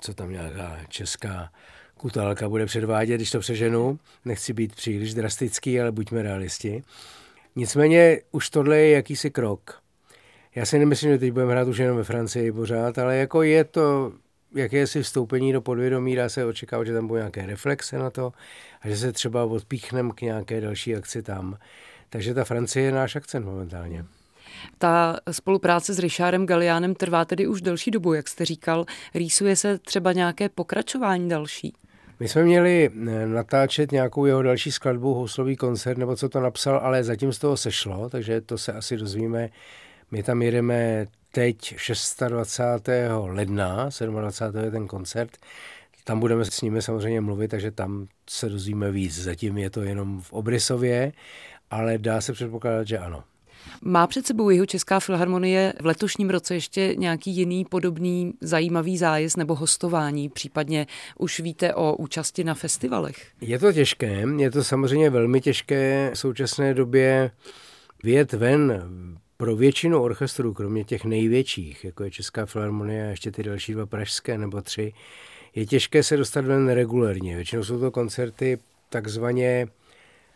co 0.00 0.14
tam 0.14 0.32
nějaká 0.32 0.78
česká 0.88 1.52
kutálka 1.94 2.48
bude 2.48 2.66
předvádět, 2.66 3.16
když 3.16 3.30
to 3.30 3.40
přeženu. 3.40 3.98
Nechci 4.24 4.52
být 4.52 4.74
příliš 4.74 5.14
drastický, 5.14 5.80
ale 5.80 5.92
buďme 5.92 6.22
realisti. 6.22 6.82
Nicméně 7.56 8.20
už 8.30 8.50
tohle 8.50 8.78
je 8.78 8.90
jakýsi 8.90 9.30
krok. 9.30 9.82
Já 10.54 10.66
si 10.66 10.78
nemyslím, 10.78 11.10
že 11.10 11.18
teď 11.18 11.32
budeme 11.32 11.52
hrát 11.52 11.68
už 11.68 11.78
jenom 11.78 11.96
ve 11.96 12.04
Francii 12.04 12.52
pořád, 12.52 12.98
ale 12.98 13.16
jako 13.16 13.42
je 13.42 13.64
to 13.64 14.12
jakési 14.54 15.02
vstoupení 15.02 15.52
do 15.52 15.60
podvědomí, 15.60 16.16
dá 16.16 16.28
se 16.28 16.44
očekávat, 16.44 16.84
že 16.84 16.94
tam 16.94 17.06
bude 17.06 17.20
nějaké 17.20 17.46
reflexe 17.46 17.98
na 17.98 18.10
to 18.10 18.32
a 18.80 18.88
že 18.88 18.96
se 18.96 19.12
třeba 19.12 19.44
odpíchneme 19.44 20.12
k 20.14 20.20
nějaké 20.20 20.60
další 20.60 20.96
akci 20.96 21.22
tam. 21.22 21.58
Takže 22.10 22.34
ta 22.34 22.44
Francie 22.44 22.84
je 22.86 22.92
náš 22.92 23.16
akcent 23.16 23.46
momentálně. 23.46 24.04
Ta 24.78 25.16
spolupráce 25.30 25.94
s 25.94 25.98
Richardem 25.98 26.46
Galiánem 26.46 26.94
trvá 26.94 27.24
tedy 27.24 27.46
už 27.46 27.62
delší 27.62 27.90
dobu, 27.90 28.12
jak 28.12 28.28
jste 28.28 28.44
říkal. 28.44 28.84
Rýsuje 29.14 29.56
se 29.56 29.78
třeba 29.78 30.12
nějaké 30.12 30.48
pokračování 30.48 31.28
další? 31.28 31.74
My 32.20 32.28
jsme 32.28 32.42
měli 32.42 32.90
eh, 32.92 33.26
natáčet 33.26 33.92
nějakou 33.92 34.26
jeho 34.26 34.42
další 34.42 34.72
skladbu, 34.72 35.14
houslový 35.14 35.56
koncert, 35.56 35.98
nebo 35.98 36.16
co 36.16 36.28
to 36.28 36.40
napsal, 36.40 36.80
ale 36.82 37.04
zatím 37.04 37.32
z 37.32 37.38
toho 37.38 37.56
sešlo, 37.56 38.08
takže 38.08 38.40
to 38.40 38.58
se 38.58 38.72
asi 38.72 38.96
dozvíme. 38.96 39.50
My 40.10 40.22
tam 40.22 40.42
jedeme 40.42 41.06
teď 41.32 41.76
26. 42.28 42.88
ledna, 43.26 43.88
27. 44.06 44.64
je 44.64 44.70
ten 44.70 44.86
koncert. 44.86 45.30
Tam 46.04 46.20
budeme 46.20 46.44
s 46.44 46.60
nimi 46.60 46.82
samozřejmě 46.82 47.20
mluvit, 47.20 47.48
takže 47.48 47.70
tam 47.70 48.06
se 48.30 48.48
dozvíme 48.48 48.90
víc. 48.90 49.22
Zatím 49.22 49.58
je 49.58 49.70
to 49.70 49.82
jenom 49.82 50.20
v 50.20 50.32
obrysově, 50.32 51.12
ale 51.70 51.98
dá 51.98 52.20
se 52.20 52.32
předpokládat, 52.32 52.88
že 52.88 52.98
ano. 52.98 53.24
Má 53.82 54.06
před 54.06 54.26
sebou 54.26 54.50
jeho 54.50 54.66
Česká 54.66 55.00
filharmonie 55.00 55.72
v 55.80 55.86
letošním 55.86 56.30
roce 56.30 56.54
ještě 56.54 56.94
nějaký 56.98 57.30
jiný 57.30 57.64
podobný 57.64 58.34
zajímavý 58.40 58.98
zájezd 58.98 59.36
nebo 59.36 59.54
hostování, 59.54 60.28
případně 60.28 60.86
už 61.18 61.40
víte 61.40 61.74
o 61.74 61.96
účasti 61.96 62.44
na 62.44 62.54
festivalech? 62.54 63.26
Je 63.40 63.58
to 63.58 63.72
těžké, 63.72 64.24
je 64.38 64.50
to 64.50 64.64
samozřejmě 64.64 65.10
velmi 65.10 65.40
těžké 65.40 66.10
v 66.14 66.18
současné 66.18 66.74
době 66.74 67.30
vyjet 68.02 68.32
ven 68.32 68.88
pro 69.40 69.56
většinu 69.56 70.02
orchestrů, 70.02 70.54
kromě 70.54 70.84
těch 70.84 71.04
největších, 71.04 71.84
jako 71.84 72.04
je 72.04 72.10
Česká 72.10 72.46
filharmonie 72.46 73.06
a 73.06 73.10
ještě 73.10 73.30
ty 73.30 73.42
další 73.42 73.72
dva 73.72 73.86
pražské 73.86 74.38
nebo 74.38 74.62
tři, 74.62 74.92
je 75.54 75.66
těžké 75.66 76.02
se 76.02 76.16
dostat 76.16 76.44
ven 76.44 76.68
regulérně. 76.68 77.36
Většinou 77.36 77.64
jsou 77.64 77.80
to 77.80 77.90
koncerty 77.90 78.58
takzvaně 78.88 79.66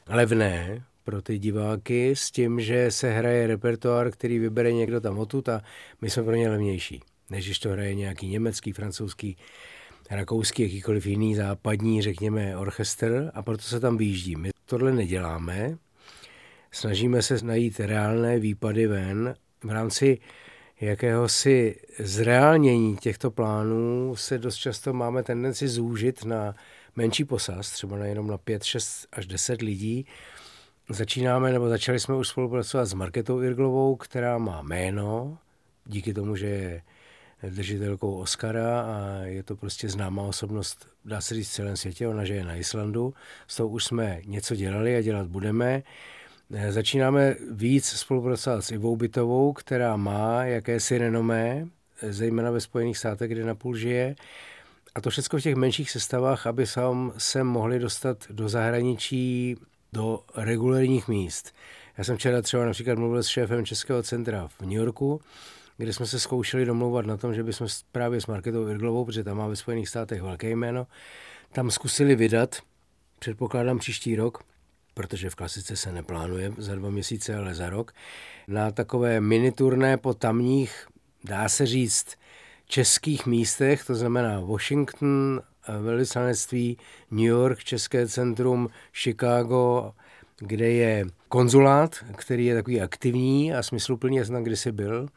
levné, 0.08 0.84
pro 1.04 1.22
ty 1.22 1.38
diváky 1.38 2.16
s 2.16 2.30
tím, 2.30 2.60
že 2.60 2.90
se 2.90 3.10
hraje 3.10 3.46
repertoár, 3.46 4.10
který 4.10 4.38
vybere 4.38 4.72
někdo 4.72 5.00
tam 5.00 5.18
odtud 5.18 5.48
a 5.48 5.62
my 6.00 6.10
jsme 6.10 6.22
pro 6.22 6.34
ně 6.34 6.50
levnější, 6.50 7.00
než 7.30 7.44
když 7.44 7.58
to 7.58 7.68
hraje 7.68 7.94
nějaký 7.94 8.28
německý, 8.28 8.72
francouzský, 8.72 9.36
rakouský, 10.10 10.62
jakýkoliv 10.62 11.06
jiný 11.06 11.34
západní, 11.34 12.02
řekněme, 12.02 12.56
orchestr 12.56 13.30
a 13.34 13.42
proto 13.42 13.62
se 13.62 13.80
tam 13.80 13.96
vyjíždí. 13.96 14.36
My 14.36 14.50
tohle 14.66 14.92
neděláme, 14.92 15.78
snažíme 16.72 17.22
se 17.22 17.44
najít 17.44 17.80
reálné 17.80 18.38
výpady 18.38 18.86
ven. 18.86 19.34
V 19.64 19.70
rámci 19.70 20.18
jakéhosi 20.80 21.76
zreálnění 21.98 22.96
těchto 22.96 23.30
plánů 23.30 24.16
se 24.16 24.38
dost 24.38 24.56
často 24.56 24.92
máme 24.92 25.22
tendenci 25.22 25.68
zúžit 25.68 26.24
na 26.24 26.54
menší 26.96 27.24
posaz, 27.24 27.70
třeba 27.70 27.96
na 27.96 28.06
jenom 28.06 28.26
na 28.26 28.38
5, 28.38 28.64
6 28.64 29.06
až 29.12 29.26
10 29.26 29.62
lidí, 29.62 30.06
Začínáme, 30.88 31.52
nebo 31.52 31.68
začali 31.68 32.00
jsme 32.00 32.14
už 32.14 32.28
spolupracovat 32.28 32.84
s 32.84 32.94
Marketou 32.94 33.42
Irglovou, 33.42 33.96
která 33.96 34.38
má 34.38 34.62
jméno, 34.62 35.38
díky 35.86 36.14
tomu, 36.14 36.36
že 36.36 36.46
je 36.46 36.82
držitelkou 37.50 38.14
Oscara 38.14 38.80
a 38.80 39.18
je 39.24 39.42
to 39.42 39.56
prostě 39.56 39.88
známá 39.88 40.22
osobnost, 40.22 40.88
dá 41.04 41.20
se 41.20 41.34
říct 41.34 41.48
v 41.48 41.52
celém 41.52 41.76
světě, 41.76 42.08
ona 42.08 42.24
že 42.24 42.34
je 42.34 42.44
na 42.44 42.56
Islandu. 42.56 43.14
S 43.46 43.56
tou 43.56 43.68
už 43.68 43.84
jsme 43.84 44.20
něco 44.24 44.54
dělali 44.54 44.96
a 44.96 45.02
dělat 45.02 45.26
budeme. 45.26 45.82
Začínáme 46.68 47.36
víc 47.50 47.86
spolupracovat 47.86 48.62
s 48.62 48.70
Ivou 48.70 48.96
Bytovou, 48.96 49.52
která 49.52 49.96
má 49.96 50.44
jakési 50.44 50.98
renomé, 50.98 51.68
zejména 52.02 52.50
ve 52.50 52.60
Spojených 52.60 52.98
státech, 52.98 53.30
kde 53.30 53.44
napůl 53.44 53.76
žije. 53.76 54.14
A 54.94 55.00
to 55.00 55.10
všechno 55.10 55.38
v 55.38 55.42
těch 55.42 55.54
menších 55.54 55.90
sestavách, 55.90 56.46
aby 56.46 56.66
se 57.18 57.44
mohli 57.44 57.78
dostat 57.78 58.18
do 58.30 58.48
zahraničí 58.48 59.56
do 59.92 60.20
regulárních 60.34 61.08
míst. 61.08 61.54
Já 61.98 62.04
jsem 62.04 62.16
včera 62.16 62.42
třeba 62.42 62.66
například 62.66 62.98
mluvil 62.98 63.22
s 63.22 63.28
šéfem 63.28 63.66
Českého 63.66 64.02
centra 64.02 64.48
v 64.48 64.60
New 64.60 64.72
Yorku, 64.72 65.20
kde 65.76 65.92
jsme 65.92 66.06
se 66.06 66.20
zkoušeli 66.20 66.64
domlouvat 66.64 67.06
na 67.06 67.16
tom, 67.16 67.34
že 67.34 67.42
bychom 67.42 67.66
právě 67.92 68.20
s 68.20 68.26
Marketou 68.26 68.68
Irglovou, 68.68 69.04
protože 69.04 69.24
tam 69.24 69.36
má 69.36 69.46
ve 69.46 69.56
Spojených 69.56 69.88
státech 69.88 70.22
velké 70.22 70.50
jméno, 70.50 70.86
tam 71.52 71.70
zkusili 71.70 72.14
vydat, 72.14 72.56
předpokládám 73.18 73.78
příští 73.78 74.16
rok, 74.16 74.51
protože 74.94 75.30
v 75.30 75.34
klasice 75.34 75.76
se 75.76 75.92
neplánuje 75.92 76.52
za 76.58 76.74
dva 76.74 76.90
měsíce, 76.90 77.36
ale 77.36 77.54
za 77.54 77.70
rok, 77.70 77.92
na 78.48 78.70
takové 78.70 79.20
miniturné 79.20 79.96
po 79.96 80.14
tamních, 80.14 80.86
dá 81.24 81.48
se 81.48 81.66
říct, 81.66 82.16
českých 82.66 83.26
místech, 83.26 83.84
to 83.84 83.94
znamená 83.94 84.40
Washington, 84.40 85.40
velvyslanectví, 85.80 86.78
New 87.10 87.24
York, 87.24 87.64
České 87.64 88.08
centrum, 88.08 88.68
Chicago, 88.92 89.92
kde 90.38 90.68
je 90.70 91.06
konzulát, 91.28 91.96
který 92.16 92.46
je 92.46 92.54
takový 92.54 92.80
aktivní 92.80 93.54
a 93.54 93.62
smysluplný, 93.62 94.16
já 94.16 94.24
jsem 94.24 94.44
kdysi 94.44 94.72
byl, 94.72 95.08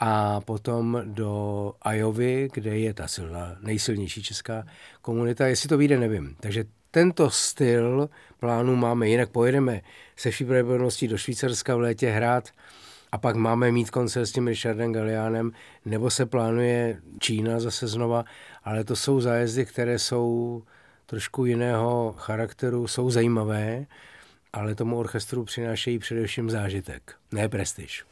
a 0.00 0.40
potom 0.40 1.02
do 1.04 1.72
Ajovy, 1.82 2.48
kde 2.52 2.78
je 2.78 2.94
ta 2.94 3.08
silná, 3.08 3.56
nejsilnější 3.60 4.22
česká 4.22 4.66
komunita. 5.02 5.46
Jestli 5.46 5.68
to 5.68 5.78
vyjde, 5.78 5.98
nevím. 5.98 6.36
Takže 6.40 6.64
tento 6.90 7.30
styl 7.30 8.08
plánu 8.40 8.76
máme. 8.76 9.08
Jinak 9.08 9.30
pojedeme 9.30 9.80
se 10.16 10.30
vší 10.30 10.44
do 11.08 11.18
Švýcarska 11.18 11.76
v 11.76 11.80
létě 11.80 12.10
hrát 12.10 12.48
a 13.12 13.18
pak 13.18 13.36
máme 13.36 13.72
mít 13.72 13.90
koncert 13.90 14.26
s 14.26 14.32
tím 14.32 14.46
Richardem 14.46 14.92
Galiánem, 14.92 15.52
nebo 15.84 16.10
se 16.10 16.26
plánuje 16.26 17.00
Čína 17.20 17.60
zase 17.60 17.86
znova, 17.86 18.24
ale 18.64 18.84
to 18.84 18.96
jsou 18.96 19.20
zájezdy, 19.20 19.66
které 19.66 19.98
jsou 19.98 20.62
trošku 21.06 21.44
jiného 21.44 22.14
charakteru, 22.18 22.86
jsou 22.86 23.10
zajímavé, 23.10 23.86
ale 24.52 24.74
tomu 24.74 24.98
orchestru 24.98 25.44
přinášejí 25.44 25.98
především 25.98 26.50
zážitek, 26.50 27.14
ne 27.32 27.48
prestiž. 27.48 28.04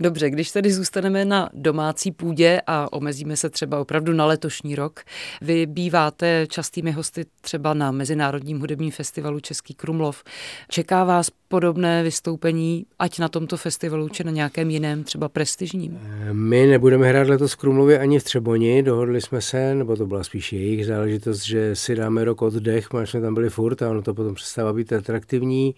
Dobře, 0.00 0.30
když 0.30 0.50
tedy 0.50 0.72
zůstaneme 0.72 1.24
na 1.24 1.50
domácí 1.54 2.12
půdě 2.12 2.60
a 2.66 2.92
omezíme 2.92 3.36
se 3.36 3.50
třeba 3.50 3.80
opravdu 3.80 4.12
na 4.12 4.26
letošní 4.26 4.74
rok, 4.74 5.00
vy 5.40 5.66
býváte 5.66 6.46
častými 6.48 6.92
hosty 6.92 7.24
třeba 7.40 7.74
na 7.74 7.90
Mezinárodním 7.90 8.60
hudebním 8.60 8.90
festivalu 8.90 9.40
Český 9.40 9.74
Krumlov. 9.74 10.24
Čeká 10.68 11.04
vás 11.04 11.30
podobné 11.48 12.02
vystoupení, 12.02 12.86
ať 12.98 13.18
na 13.18 13.28
tomto 13.28 13.56
festivalu, 13.56 14.08
či 14.08 14.24
na 14.24 14.30
nějakém 14.30 14.70
jiném, 14.70 15.04
třeba 15.04 15.28
prestižním? 15.28 16.00
My 16.32 16.66
nebudeme 16.66 17.08
hrát 17.08 17.28
letos 17.28 17.52
v 17.52 17.56
Krumlově 17.56 17.98
ani 17.98 18.18
v 18.18 18.24
Třeboni, 18.24 18.82
dohodli 18.82 19.20
jsme 19.20 19.40
se, 19.40 19.74
nebo 19.74 19.96
to 19.96 20.06
byla 20.06 20.24
spíš 20.24 20.52
jejich 20.52 20.86
záležitost, 20.86 21.42
že 21.42 21.76
si 21.76 21.94
dáme 21.94 22.24
rok 22.24 22.42
oddech, 22.42 22.88
protože 22.88 23.06
jsme 23.06 23.20
tam 23.20 23.34
byli 23.34 23.50
furt 23.50 23.82
a 23.82 23.90
ono 23.90 24.02
to 24.02 24.14
potom 24.14 24.34
přestává 24.34 24.72
být 24.72 24.92
atraktivní 24.92 25.74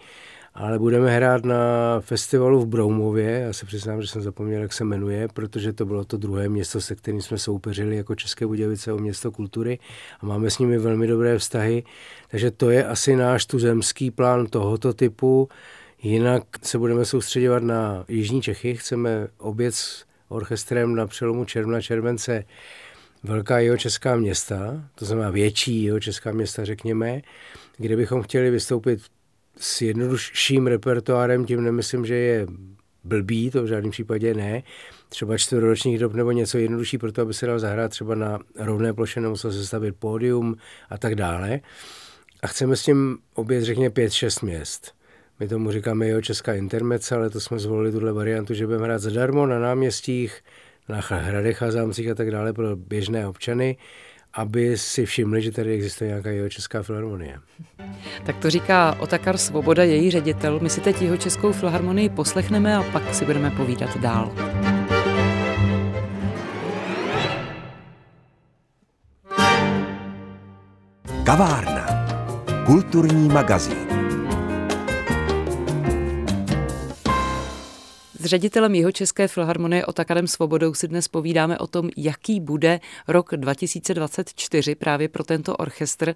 ale 0.55 0.79
budeme 0.79 1.11
hrát 1.17 1.45
na 1.45 1.57
festivalu 2.01 2.61
v 2.61 2.67
Broumově. 2.67 3.31
Já 3.31 3.53
se 3.53 3.67
přiznám, 3.67 4.03
že 4.03 4.09
jsem 4.09 4.23
zapomněl, 4.23 4.63
jak 4.63 4.73
se 4.73 4.85
jmenuje, 4.85 5.29
protože 5.29 5.73
to 5.73 5.87
bylo 5.87 6.05
to 6.05 6.17
druhé 6.17 6.49
město, 6.49 6.81
se 6.81 6.95
kterým 6.95 7.23
jsme 7.23 7.39
soupeřili 7.39 7.97
jako 7.97 8.15
České 8.15 8.47
Budějovice 8.47 8.93
o 8.93 8.99
město 8.99 9.33
kultury 9.33 9.79
a 10.21 10.27
máme 10.27 10.51
s 10.51 10.59
nimi 10.59 10.79
velmi 10.79 11.07
dobré 11.07 11.39
vztahy. 11.39 11.85
Takže 12.31 12.51
to 12.51 12.71
je 12.71 12.87
asi 12.87 13.17
náš 13.17 13.47
tuzemský 13.47 14.11
plán 14.11 14.47
tohoto 14.47 14.95
typu. 14.95 15.49
Jinak 16.03 16.43
se 16.63 16.79
budeme 16.79 17.05
soustředovat 17.05 17.63
na 17.63 18.05
Jižní 18.09 18.43
Čechy. 18.43 18.75
Chceme 18.75 19.29
obět 19.39 19.75
s 19.75 20.05
orchestrem 20.29 20.95
na 20.95 21.07
přelomu 21.07 21.45
června 21.45 21.81
července 21.81 22.45
velká 23.23 23.59
jeho 23.59 23.77
česká 23.77 24.17
města, 24.17 24.85
to 24.95 25.05
znamená 25.05 25.31
větší 25.31 25.83
jeho 25.83 26.01
česká 26.01 26.33
města, 26.33 26.65
řekněme, 26.65 27.21
kde 27.77 27.97
bychom 27.97 28.23
chtěli 28.23 28.51
vystoupit 28.51 29.03
s 29.57 29.83
jednodušším 29.83 30.67
repertoárem, 30.67 31.45
tím 31.45 31.65
nemyslím, 31.65 32.07
že 32.07 32.15
je 32.15 32.47
blbý, 33.05 33.51
to 33.51 33.63
v 33.63 33.67
žádném 33.67 33.91
případě 33.91 34.35
ne. 34.35 34.63
Třeba 35.09 35.39
čtvrtoročních 35.39 35.99
dob 35.99 36.15
nebo 36.15 36.33
něco 36.33 36.59
jednodušší 36.59 36.99
pro 36.99 37.13
to, 37.13 37.23
aby 37.23 37.35
se 37.35 37.47
dal 37.47 37.59
zahrát 37.59 37.91
třeba 37.91 38.15
na 38.15 38.39
rovné 38.59 38.93
ploše, 38.93 39.21
nemusel 39.21 39.53
se 39.53 39.67
stavit 39.67 39.97
pódium 39.97 40.57
a 40.91 40.99
tak 40.99 41.15
dále. 41.15 41.61
A 42.43 42.47
chceme 42.47 42.77
s 42.77 42.83
tím 42.83 43.19
obět, 43.35 43.63
řekněme, 43.63 43.91
pět, 43.91 44.13
šest 44.13 44.41
měst. 44.41 44.95
My 45.41 45.49
tomu 45.49 45.73
říkáme 45.73 46.07
jeho 46.07 46.23
česká 46.23 46.55
intermece, 46.55 47.15
ale 47.15 47.31
to 47.31 47.41
jsme 47.41 47.59
zvolili 47.59 47.93
tuhle 47.93 48.13
variantu, 48.13 48.55
že 48.55 48.67
budeme 48.67 48.85
hrát 48.85 48.99
zadarmo 48.99 49.47
na 49.47 49.59
náměstích, 49.59 50.41
na 50.89 51.01
hradech 51.01 51.63
a 51.63 51.71
zámcích 51.71 52.11
a 52.11 52.15
tak 52.15 52.31
dále 52.31 52.53
pro 52.53 52.77
běžné 52.77 53.29
občany 53.29 53.77
aby 54.35 54.79
si 54.79 55.07
všimli, 55.07 55.43
že 55.43 55.53
tady 55.53 55.75
existuje 55.75 56.09
nějaká 56.09 56.31
jeho 56.31 56.49
česká 56.49 56.83
filharmonie. 56.83 57.39
Tak 58.25 58.37
to 58.37 58.51
říká 58.51 58.97
Otakar 59.01 59.39
Svoboda, 59.39 59.85
její 59.85 60.11
ředitel. 60.11 60.61
My 60.63 60.71
si 60.71 60.81
teď 60.81 61.03
jeho 61.03 61.17
českou 61.17 61.53
filharmonii 61.53 62.09
poslechneme 62.09 62.77
a 62.77 62.83
pak 62.83 63.15
si 63.15 63.25
budeme 63.25 63.51
povídat 63.51 63.97
dál. 63.97 64.33
Kavárna. 71.25 71.87
Kulturní 72.67 73.29
magazín. 73.29 73.82
S 78.23 78.25
ředitelem 78.25 78.75
jeho 78.75 78.93
České 78.93 79.29
filharmonie 79.29 79.87
Otakarem 79.87 80.27
Svobodou 80.27 80.75
si 80.75 80.89
dnes 80.89 81.09
povídáme 81.09 81.59
o 81.59 81.67
tom, 81.67 81.91
jaký 81.97 82.41
bude 82.41 82.81
rok 83.09 83.31
2024 83.37 84.75
právě 84.75 85.09
pro 85.09 85.25
tento 85.25 85.57
orchestr. 85.57 86.15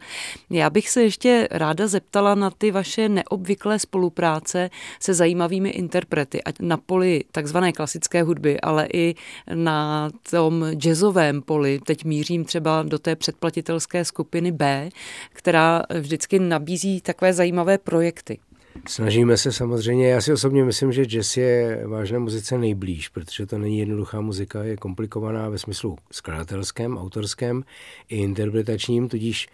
Já 0.51 0.71
bych 0.71 0.89
se 0.91 1.03
ještě 1.03 1.49
ráda 1.51 1.87
zeptala 1.87 2.35
na 2.35 2.51
ty 2.51 2.71
vaše 2.71 3.09
neobvyklé 3.09 3.79
spolupráce 3.79 4.71
se 5.01 5.15
zajímavými 5.15 5.71
interprety, 5.71 6.43
ať 6.43 6.55
na 6.61 6.77
poli 6.77 7.25
takzvané 7.33 7.73
klasické 7.73 8.23
hudby, 8.23 8.61
ale 8.61 8.89
i 8.93 9.15
na 9.55 10.11
tom 10.31 10.65
jazzovém 10.75 11.43
poli. 11.43 11.81
Teď 11.87 12.05
mířím 12.05 12.45
třeba 12.45 12.83
do 12.83 12.99
té 12.99 13.17
předplatitelské 13.17 14.05
skupiny 14.05 14.53
B, 14.53 14.91
která 15.33 15.83
vždycky 16.01 16.39
nabízí 16.39 17.01
takové 17.01 17.33
zajímavé 17.33 17.79
projekty. 17.79 18.39
Snažíme 18.89 19.37
se 19.37 19.53
samozřejmě, 19.53 20.09
já 20.09 20.21
si 20.21 20.33
osobně 20.33 20.65
myslím, 20.65 20.93
že 20.93 21.05
jazz 21.05 21.37
je 21.37 21.83
vážné 21.87 22.19
muzice 22.19 22.59
nejblíž, 22.59 23.09
protože 23.09 23.47
to 23.47 23.59
není 23.59 23.79
jednoduchá 23.79 24.21
muzika, 24.21 24.63
je 24.63 24.77
komplikovaná 24.77 25.49
ve 25.49 25.59
smyslu 25.59 25.97
skladatelském, 26.13 26.99
autorském 26.99 27.65
i 28.09 28.17
interpretačním, 28.17 29.09
tudíž 29.09 29.49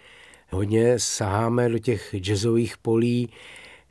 hodně 0.51 0.99
saháme 0.99 1.69
do 1.69 1.79
těch 1.79 2.15
jazzových 2.15 2.77
polí. 2.79 3.31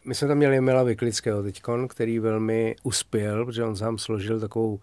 My 0.05 0.15
jsme 0.15 0.27
tam 0.27 0.37
měli 0.37 0.57
Emila 0.57 0.83
Vyklického 0.83 1.43
teďkon, 1.43 1.87
který 1.87 2.19
velmi 2.19 2.75
uspěl, 2.83 3.45
protože 3.45 3.63
on 3.63 3.75
sám 3.75 3.97
složil 3.97 4.39
takovou 4.39 4.79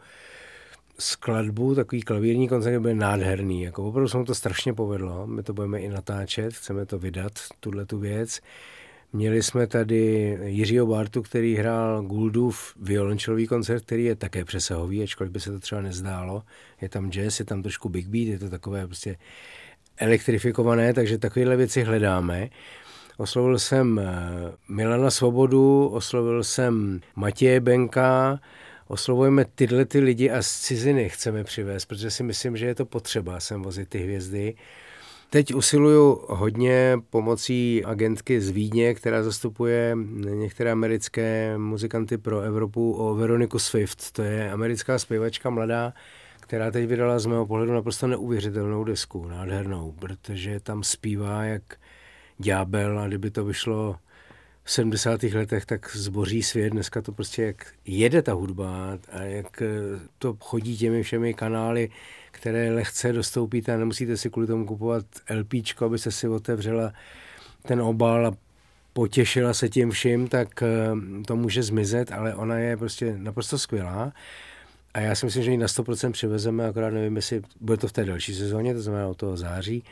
skladbu, 0.98 1.74
takový 1.74 2.02
klavírní 2.02 2.48
koncert 2.48 2.80
byl 2.80 2.94
nádherný. 2.94 3.62
Jako 3.62 3.84
opravdu 3.84 4.08
se 4.08 4.18
mu 4.18 4.24
to 4.24 4.34
strašně 4.34 4.74
povedlo. 4.74 5.26
My 5.26 5.42
to 5.42 5.52
budeme 5.52 5.80
i 5.80 5.88
natáčet, 5.88 6.54
chceme 6.54 6.86
to 6.86 6.98
vydat, 6.98 7.32
tuhle 7.60 7.86
tu 7.86 7.98
věc. 7.98 8.40
Měli 9.12 9.42
jsme 9.42 9.66
tady 9.66 10.38
Jiřího 10.44 10.86
Bartu, 10.86 11.22
který 11.22 11.56
hrál 11.56 12.02
Guldův 12.02 12.74
violončelový 12.80 13.46
koncert, 13.46 13.82
který 13.84 14.04
je 14.04 14.16
také 14.16 14.44
přesahový, 14.44 15.02
ačkoliv 15.02 15.32
by 15.32 15.40
se 15.40 15.52
to 15.52 15.60
třeba 15.60 15.80
nezdálo. 15.80 16.42
Je 16.80 16.88
tam 16.88 17.10
jazz, 17.10 17.38
je 17.38 17.44
tam 17.44 17.62
trošku 17.62 17.88
big 17.88 18.08
beat, 18.08 18.28
je 18.28 18.38
to 18.38 18.50
takové 18.50 18.86
prostě 18.86 19.16
elektrifikované, 19.96 20.94
takže 20.94 21.18
takovéhle 21.18 21.56
věci 21.56 21.82
hledáme. 21.82 22.48
Oslovil 23.16 23.58
jsem 23.58 23.98
eh, 23.98 24.04
Milana 24.68 25.10
Svobodu, 25.10 25.88
oslovil 25.88 26.44
jsem 26.44 27.00
Matěje 27.16 27.60
Benka, 27.60 28.40
oslovujeme 28.88 29.44
tyhle 29.44 29.84
ty 29.84 30.00
lidi 30.00 30.30
a 30.30 30.42
z 30.42 30.60
ciziny 30.60 31.08
chceme 31.08 31.44
přivést, 31.44 31.84
protože 31.84 32.10
si 32.10 32.22
myslím, 32.22 32.56
že 32.56 32.66
je 32.66 32.74
to 32.74 32.86
potřeba 32.86 33.40
sem 33.40 33.62
vozit 33.62 33.88
ty 33.88 33.98
hvězdy. 33.98 34.54
Teď 35.30 35.54
usiluju 35.54 36.24
hodně 36.28 36.98
pomocí 37.10 37.84
agentky 37.84 38.40
z 38.40 38.50
Vídně, 38.50 38.94
která 38.94 39.22
zastupuje 39.22 39.96
některé 40.34 40.72
americké 40.72 41.58
muzikanty 41.58 42.18
pro 42.18 42.40
Evropu 42.40 42.92
o 42.92 43.14
Veroniku 43.14 43.58
Swift. 43.58 44.12
To 44.12 44.22
je 44.22 44.50
americká 44.50 44.98
zpěvačka 44.98 45.50
mladá, 45.50 45.92
která 46.40 46.70
teď 46.70 46.86
vydala 46.88 47.18
z 47.18 47.26
mého 47.26 47.46
pohledu 47.46 47.72
naprosto 47.72 48.06
neuvěřitelnou 48.06 48.84
desku, 48.84 49.26
nádhernou, 49.26 49.92
protože 49.98 50.60
tam 50.60 50.82
zpívá 50.82 51.44
jak 51.44 51.62
ďábel 52.38 52.98
a 52.98 53.08
kdyby 53.08 53.30
to 53.30 53.44
vyšlo 53.44 53.96
v 54.68 54.72
70. 54.72 55.22
letech, 55.22 55.66
tak 55.66 55.96
zboří 55.96 56.42
svět. 56.42 56.70
Dneska 56.70 57.02
to 57.02 57.12
prostě 57.12 57.42
jak 57.42 57.66
jede 57.84 58.22
ta 58.22 58.32
hudba 58.32 58.98
a 59.12 59.22
jak 59.22 59.62
to 60.18 60.36
chodí 60.40 60.76
těmi 60.76 61.02
všemi 61.02 61.34
kanály, 61.34 61.90
které 62.30 62.74
lehce 62.74 63.12
dostoupíte 63.12 63.74
a 63.74 63.76
nemusíte 63.76 64.16
si 64.16 64.30
kvůli 64.30 64.46
tomu 64.46 64.66
kupovat 64.66 65.04
LPčko, 65.34 65.84
aby 65.84 65.98
se 65.98 66.12
si 66.12 66.28
otevřela 66.28 66.92
ten 67.62 67.82
obal 67.82 68.26
a 68.26 68.32
potěšila 68.92 69.54
se 69.54 69.68
tím 69.68 69.90
vším, 69.90 70.28
tak 70.28 70.62
eh, 70.62 70.66
to 71.26 71.36
může 71.36 71.62
zmizet, 71.62 72.12
ale 72.12 72.34
ona 72.34 72.58
je 72.58 72.76
prostě 72.76 73.14
naprosto 73.18 73.58
skvělá. 73.58 74.12
A 74.94 75.00
já 75.00 75.14
si 75.14 75.26
myslím, 75.26 75.44
že 75.44 75.50
ji 75.50 75.56
na 75.56 75.66
100% 75.66 76.12
přivezeme, 76.12 76.66
akorát 76.66 76.90
nevím, 76.90 77.16
jestli 77.16 77.42
bude 77.60 77.76
to 77.76 77.88
v 77.88 77.92
té 77.92 78.04
další 78.04 78.34
sezóně, 78.34 78.74
to 78.74 78.82
znamená 78.82 79.08
od 79.08 79.16
toho 79.16 79.36
září, 79.36 79.84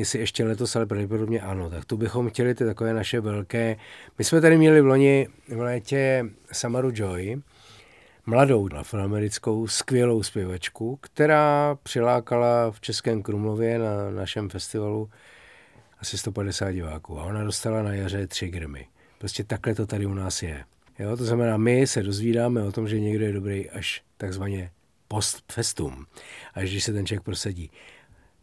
jestli 0.00 0.18
ještě 0.18 0.44
letos, 0.44 0.76
ale 0.76 0.86
pravděpodobně 0.86 1.40
ano. 1.40 1.70
Tak 1.70 1.84
tu 1.84 1.96
bychom 1.96 2.30
chtěli 2.30 2.54
ty 2.54 2.64
takové 2.64 2.94
naše 2.94 3.20
velké... 3.20 3.76
My 4.18 4.24
jsme 4.24 4.40
tady 4.40 4.58
měli 4.58 4.80
v 4.80 4.86
loni 4.86 5.28
v 5.48 5.60
létě 5.60 6.26
Samaru 6.52 6.90
Joy, 6.94 7.36
mladou 8.26 8.68
afroamerickou 8.76 9.66
skvělou 9.66 10.22
zpěvačku, 10.22 10.98
která 11.02 11.76
přilákala 11.82 12.70
v 12.70 12.80
Českém 12.80 13.22
Krumlově 13.22 13.78
na 13.78 14.10
našem 14.10 14.48
festivalu 14.48 15.10
asi 15.98 16.18
150 16.18 16.70
diváků 16.70 17.20
a 17.20 17.24
ona 17.24 17.44
dostala 17.44 17.82
na 17.82 17.92
jaře 17.92 18.26
tři 18.26 18.48
Grammy. 18.48 18.86
Prostě 19.18 19.44
takhle 19.44 19.74
to 19.74 19.86
tady 19.86 20.06
u 20.06 20.14
nás 20.14 20.42
je. 20.42 20.64
Jo, 20.98 21.16
to 21.16 21.24
znamená, 21.24 21.56
my 21.56 21.86
se 21.86 22.02
dozvídáme 22.02 22.62
o 22.62 22.72
tom, 22.72 22.88
že 22.88 23.00
někdo 23.00 23.24
je 23.24 23.32
dobrý 23.32 23.70
až 23.70 24.02
takzvaně 24.16 24.70
post 25.08 25.52
festum, 25.52 26.06
až 26.54 26.70
když 26.70 26.84
se 26.84 26.92
ten 26.92 27.06
člověk 27.06 27.22
prosadí. 27.22 27.70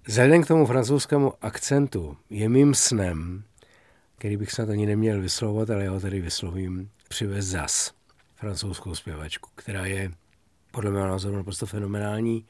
Vzhledem 0.08 0.44
k 0.44 0.48
tomu 0.48 0.66
francouzskému 0.66 1.34
akcentu 1.42 2.18
je 2.30 2.50
mým 2.50 2.74
snem, 2.74 3.44
který 4.18 4.38
bych 4.38 4.52
snad 4.52 4.70
ani 4.70 4.86
neměl 4.86 5.22
vyslovovat, 5.22 5.70
ale 5.70 5.84
já 5.84 5.92
ho 5.92 6.00
tady 6.00 6.22
vyslovím, 6.22 6.90
přivez 7.10 7.46
zas 7.46 7.92
francouzskou 8.36 8.96
zpěvačku, 8.96 9.50
která 9.56 9.86
je 9.86 10.12
podle 10.72 10.92
mého 10.92 11.08
názoru 11.08 11.36
naprosto 11.36 11.66
fenomenální. 11.66 12.46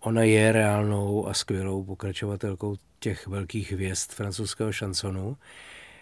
Ona 0.00 0.22
je 0.22 0.52
reálnou 0.52 1.28
a 1.28 1.34
skvělou 1.34 1.84
pokračovatelkou 1.84 2.76
těch 2.98 3.26
velkých 3.26 3.72
hvězd 3.72 4.12
francouzského 4.12 4.72
šansonu. 4.72 5.36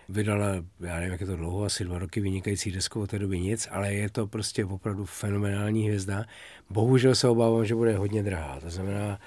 Vydala, 0.08 0.46
já 0.80 0.94
nevím, 0.94 1.12
jak 1.12 1.20
je 1.20 1.26
to 1.26 1.37
dlouho, 1.37 1.64
asi 1.64 1.84
dva 1.84 1.98
roky 1.98 2.20
vynikající 2.20 2.72
desku, 2.72 3.00
od 3.00 3.11
té 3.11 3.18
doby 3.18 3.40
nic, 3.40 3.68
ale 3.70 3.94
je 3.94 4.11
to 4.11 4.26
prostě 4.26 4.64
opravdu 4.64 5.04
fenomenální 5.04 5.87
hvězda. 5.87 6.24
Bohužel 6.70 7.14
se 7.14 7.28
obávám, 7.28 7.64
že 7.64 7.74
bude 7.74 7.96
hodně 7.96 8.22
drahá. 8.22 8.61
To 8.61 8.70
znamená, 8.70 9.18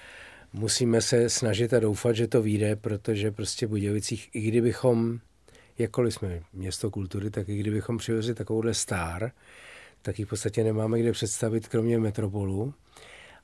musíme 0.53 1.01
se 1.01 1.29
snažit 1.29 1.73
a 1.73 1.79
doufat, 1.79 2.15
že 2.15 2.27
to 2.27 2.41
vyjde, 2.41 2.75
protože 2.75 3.31
prostě 3.31 3.67
Budějovicích, 3.67 4.29
i 4.33 4.41
kdybychom, 4.41 5.19
jakkoliv 5.77 6.13
jsme 6.13 6.41
město 6.53 6.91
kultury, 6.91 7.29
tak 7.29 7.49
i 7.49 7.57
kdybychom 7.57 7.97
přivezli 7.97 8.33
takovouhle 8.33 8.73
star, 8.73 9.31
tak 10.01 10.19
ji 10.19 10.25
v 10.25 10.29
podstatě 10.29 10.63
nemáme 10.63 10.99
kde 10.99 11.11
představit, 11.11 11.67
kromě 11.67 11.99
metropolu. 11.99 12.73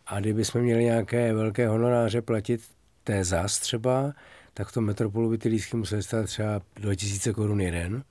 A 0.05 0.19
kdybychom 0.19 0.61
měli 0.61 0.83
nějaké 0.83 1.33
velké 1.33 1.67
honoráře 1.67 2.21
platit 2.21 2.61
té 3.03 3.23
zás 3.23 3.59
třeba, 3.59 4.13
tak 4.53 4.71
to 4.71 4.81
metropolu 4.81 5.29
by 5.29 5.37
ty 5.37 5.49
lístky 5.49 5.77
musely 5.77 6.03
stát 6.03 6.25
třeba 6.25 6.61
2000 6.75 7.33
korun 7.33 7.61
jeden, 7.61 8.03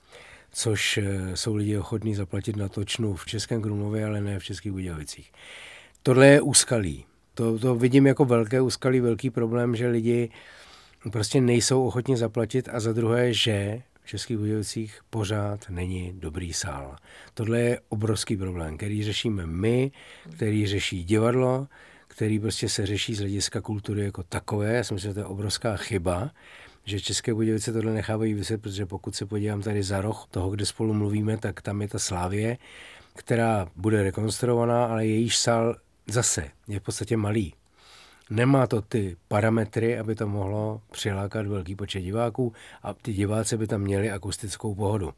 což 0.52 0.98
eh, 0.98 1.36
jsou 1.36 1.54
lidi 1.54 1.78
ochotní 1.78 2.14
zaplatit 2.14 2.56
na 2.56 2.68
točnu 2.68 3.14
v 3.14 3.26
Českém 3.26 3.62
Krumlově, 3.62 4.04
ale 4.04 4.20
ne 4.20 4.38
v 4.38 4.44
Českých 4.44 4.72
Budějovicích. 4.72 5.32
Tohle 6.02 6.26
je 6.26 6.40
úskalí. 6.40 7.04
To, 7.36 7.58
to 7.58 7.74
vidím 7.74 8.06
jako 8.06 8.24
velké 8.24 8.60
úskalí, 8.60 9.00
velký 9.00 9.30
problém, 9.30 9.76
že 9.76 9.88
lidi 9.88 10.30
prostě 11.12 11.40
nejsou 11.40 11.86
ochotni 11.86 12.16
zaplatit 12.16 12.68
a 12.72 12.80
za 12.80 12.92
druhé, 12.92 13.32
že 13.32 13.82
v 14.02 14.08
Českých 14.08 14.38
Budějovicích 14.38 15.00
pořád 15.10 15.70
není 15.70 16.12
dobrý 16.16 16.52
sál. 16.52 16.96
Tohle 17.34 17.60
je 17.60 17.80
obrovský 17.88 18.36
problém, 18.36 18.76
který 18.76 19.04
řešíme 19.04 19.46
my, 19.46 19.90
který 20.36 20.66
řeší 20.66 21.04
divadlo, 21.04 21.66
který 22.08 22.38
prostě 22.38 22.68
se 22.68 22.86
řeší 22.86 23.14
z 23.14 23.18
hlediska 23.18 23.60
kultury 23.60 24.04
jako 24.04 24.22
takové. 24.22 24.72
Já 24.72 24.84
si 24.84 24.94
myslím, 24.94 25.10
že 25.10 25.14
to 25.14 25.20
je 25.20 25.26
obrovská 25.26 25.76
chyba, 25.76 26.30
že 26.84 27.00
České 27.00 27.34
Budějovice 27.34 27.72
tohle 27.72 27.92
nechávají 27.92 28.34
vyset, 28.34 28.62
protože 28.62 28.86
pokud 28.86 29.14
se 29.14 29.26
podívám 29.26 29.62
tady 29.62 29.82
za 29.82 30.00
roh 30.00 30.26
toho, 30.30 30.50
kde 30.50 30.66
spolu 30.66 30.94
mluvíme, 30.94 31.36
tak 31.36 31.62
tam 31.62 31.82
je 31.82 31.88
ta 31.88 31.98
Slávě, 31.98 32.58
která 33.16 33.68
bude 33.76 34.02
rekonstruovaná, 34.02 34.86
ale 34.86 35.06
jejíž 35.06 35.38
sál 35.38 35.76
zase 36.06 36.50
je 36.68 36.80
v 36.80 36.82
podstatě 36.82 37.16
malý. 37.16 37.54
Nemá 38.30 38.66
to 38.66 38.82
ty 38.82 39.16
parametry, 39.28 39.98
aby 39.98 40.14
to 40.14 40.28
mohlo 40.28 40.80
přilákat 40.92 41.46
velký 41.46 41.74
počet 41.76 42.00
diváků 42.00 42.52
a 42.82 42.94
ty 42.94 43.12
diváci 43.12 43.56
by 43.56 43.66
tam 43.66 43.80
měli 43.80 44.10
akustickou 44.10 44.74
pohodu. 44.74 45.14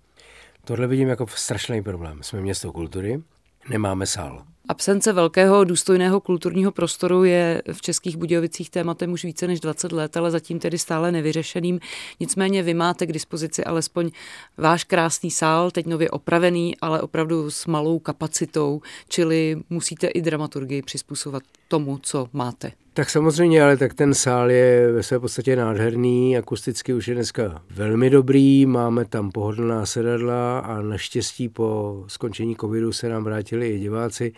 Tohle 0.64 0.87
vidím 0.87 1.09
jako 1.09 1.27
strašný 1.27 1.83
problém. 1.83 2.22
Jsme 2.22 2.40
město 2.40 2.72
kultury, 2.72 3.22
nemáme 3.68 4.07
sál. 4.07 4.44
Absence 4.68 5.12
velkého 5.12 5.64
důstojného 5.64 6.20
kulturního 6.20 6.72
prostoru 6.72 7.24
je 7.24 7.62
v 7.72 7.83
Českých 7.83 8.16
Budějovicích 8.16 8.70
tématem 8.70 9.12
už 9.12 9.24
více 9.24 9.46
než 9.46 9.61
20 9.61 9.92
let, 9.92 10.16
ale 10.16 10.31
zatím 10.31 10.59
tedy 10.59 10.78
stále 10.78 11.12
nevyřešeným. 11.12 11.81
Nicméně 12.20 12.62
vy 12.62 12.74
máte 12.74 13.07
k 13.07 13.12
dispozici 13.12 13.64
alespoň 13.64 14.11
váš 14.57 14.85
krásný 14.85 15.31
sál, 15.31 15.70
teď 15.70 15.87
nově 15.87 16.11
opravený, 16.11 16.76
ale 16.81 17.00
opravdu 17.00 17.50
s 17.50 17.66
malou 17.66 17.98
kapacitou, 17.98 18.81
čili 19.09 19.57
musíte 19.70 20.07
i 20.07 20.22
dramaturgii 20.22 20.83
přizpůsobovat 20.83 21.42
tomu, 21.68 21.98
co 21.98 22.28
máte. 22.33 22.72
Tak 22.98 23.11
samozřejmě, 23.11 23.62
ale 23.62 23.76
tak 23.76 23.94
ten 23.94 24.14
sál 24.14 24.50
je 24.50 24.92
ve 24.92 25.02
své 25.02 25.18
podstatě 25.18 25.56
nádherný, 25.56 26.37
akusticky 26.37 26.94
už 26.94 27.08
je 27.08 27.14
dneska 27.14 27.62
velmi 27.70 28.11
dobrý, 28.11 28.66
máme 28.66 29.04
tam 29.04 29.30
pohodlná 29.30 29.87
sedadla 29.87 30.58
a 30.58 30.82
naštěstí 30.82 31.48
po 31.48 32.04
skončení 32.06 32.56
covidu 32.56 32.92
se 32.92 33.08
nám 33.08 33.24
vrátili 33.24 33.68
i 33.68 33.78
diváci, 33.78 34.32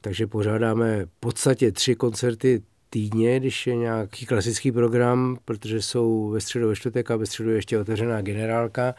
takže 0.00 0.26
pořádáme 0.26 1.04
v 1.04 1.08
podstatě 1.20 1.72
tři 1.72 1.94
koncerty 1.94 2.62
týdně, 2.90 3.40
když 3.40 3.66
je 3.66 3.76
nějaký 3.76 4.26
klasický 4.26 4.72
program, 4.72 5.38
protože 5.44 5.82
jsou 5.82 6.28
ve 6.28 6.40
středu 6.40 6.68
ve 6.68 6.76
čtvrtek 6.76 7.10
a 7.10 7.16
ve 7.16 7.26
středu 7.26 7.50
ještě 7.50 7.78
otevřená 7.78 8.20
generálka 8.20 8.94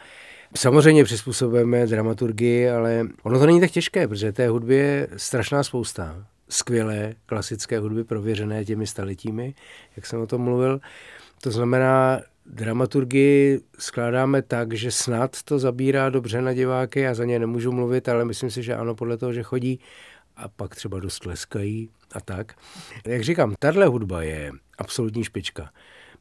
Samozřejmě 0.56 1.04
přizpůsobujeme 1.04 1.86
dramaturgii, 1.86 2.70
ale 2.70 3.06
ono 3.22 3.38
to 3.38 3.46
není 3.46 3.60
tak 3.60 3.70
těžké, 3.70 4.08
protože 4.08 4.32
té 4.32 4.48
hudby 4.48 4.74
je 4.74 5.08
strašná 5.16 5.62
spousta. 5.62 6.26
Skvělé 6.50 7.14
klasické 7.26 7.78
hudby 7.78 8.04
prověřené 8.04 8.64
těmi 8.64 8.86
staletími, 8.86 9.54
jak 9.96 10.06
jsem 10.06 10.20
o 10.20 10.26
tom 10.26 10.40
mluvil. 10.40 10.80
To 11.42 11.50
znamená, 11.50 12.20
dramaturgii 12.46 13.60
skládáme 13.78 14.42
tak, 14.42 14.74
že 14.74 14.90
snad 14.90 15.42
to 15.42 15.58
zabírá 15.58 16.10
dobře 16.10 16.42
na 16.42 16.52
diváky, 16.52 17.00
já 17.00 17.14
za 17.14 17.24
ně 17.24 17.38
nemůžu 17.38 17.72
mluvit, 17.72 18.08
ale 18.08 18.24
myslím 18.24 18.50
si, 18.50 18.62
že 18.62 18.74
ano, 18.74 18.94
podle 18.94 19.16
toho, 19.16 19.32
že 19.32 19.42
chodí 19.42 19.80
a 20.36 20.48
pak 20.48 20.74
třeba 20.74 21.00
dost 21.00 21.18
tleskají 21.18 21.88
a 22.12 22.20
tak. 22.20 22.54
Jak 23.06 23.22
říkám, 23.22 23.54
tahle 23.58 23.86
hudba 23.86 24.22
je 24.22 24.52
absolutní 24.78 25.24
špička. 25.24 25.70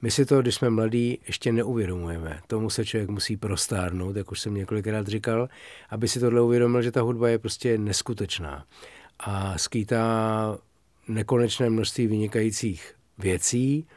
My 0.01 0.11
si 0.11 0.25
to, 0.25 0.41
když 0.41 0.55
jsme 0.55 0.69
mladí, 0.69 1.19
ještě 1.27 1.51
neuvědomujeme. 1.51 2.39
Tomu 2.47 2.69
se 2.69 2.85
člověk 2.85 3.09
musí 3.09 3.37
prostárnout, 3.37 4.15
jak 4.15 4.31
už 4.31 4.39
jsem 4.39 4.53
několikrát 4.53 5.07
říkal, 5.07 5.49
aby 5.89 6.07
si 6.07 6.19
tohle 6.19 6.41
uvědomil, 6.41 6.81
že 6.81 6.91
ta 6.91 7.01
hudba 7.01 7.29
je 7.29 7.39
prostě 7.39 7.77
neskutečná 7.77 8.65
a 9.19 9.57
skýtá 9.57 10.57
nekonečné 11.07 11.69
množství 11.69 12.07
vynikajících 12.07 12.93
věcí. 13.17 13.87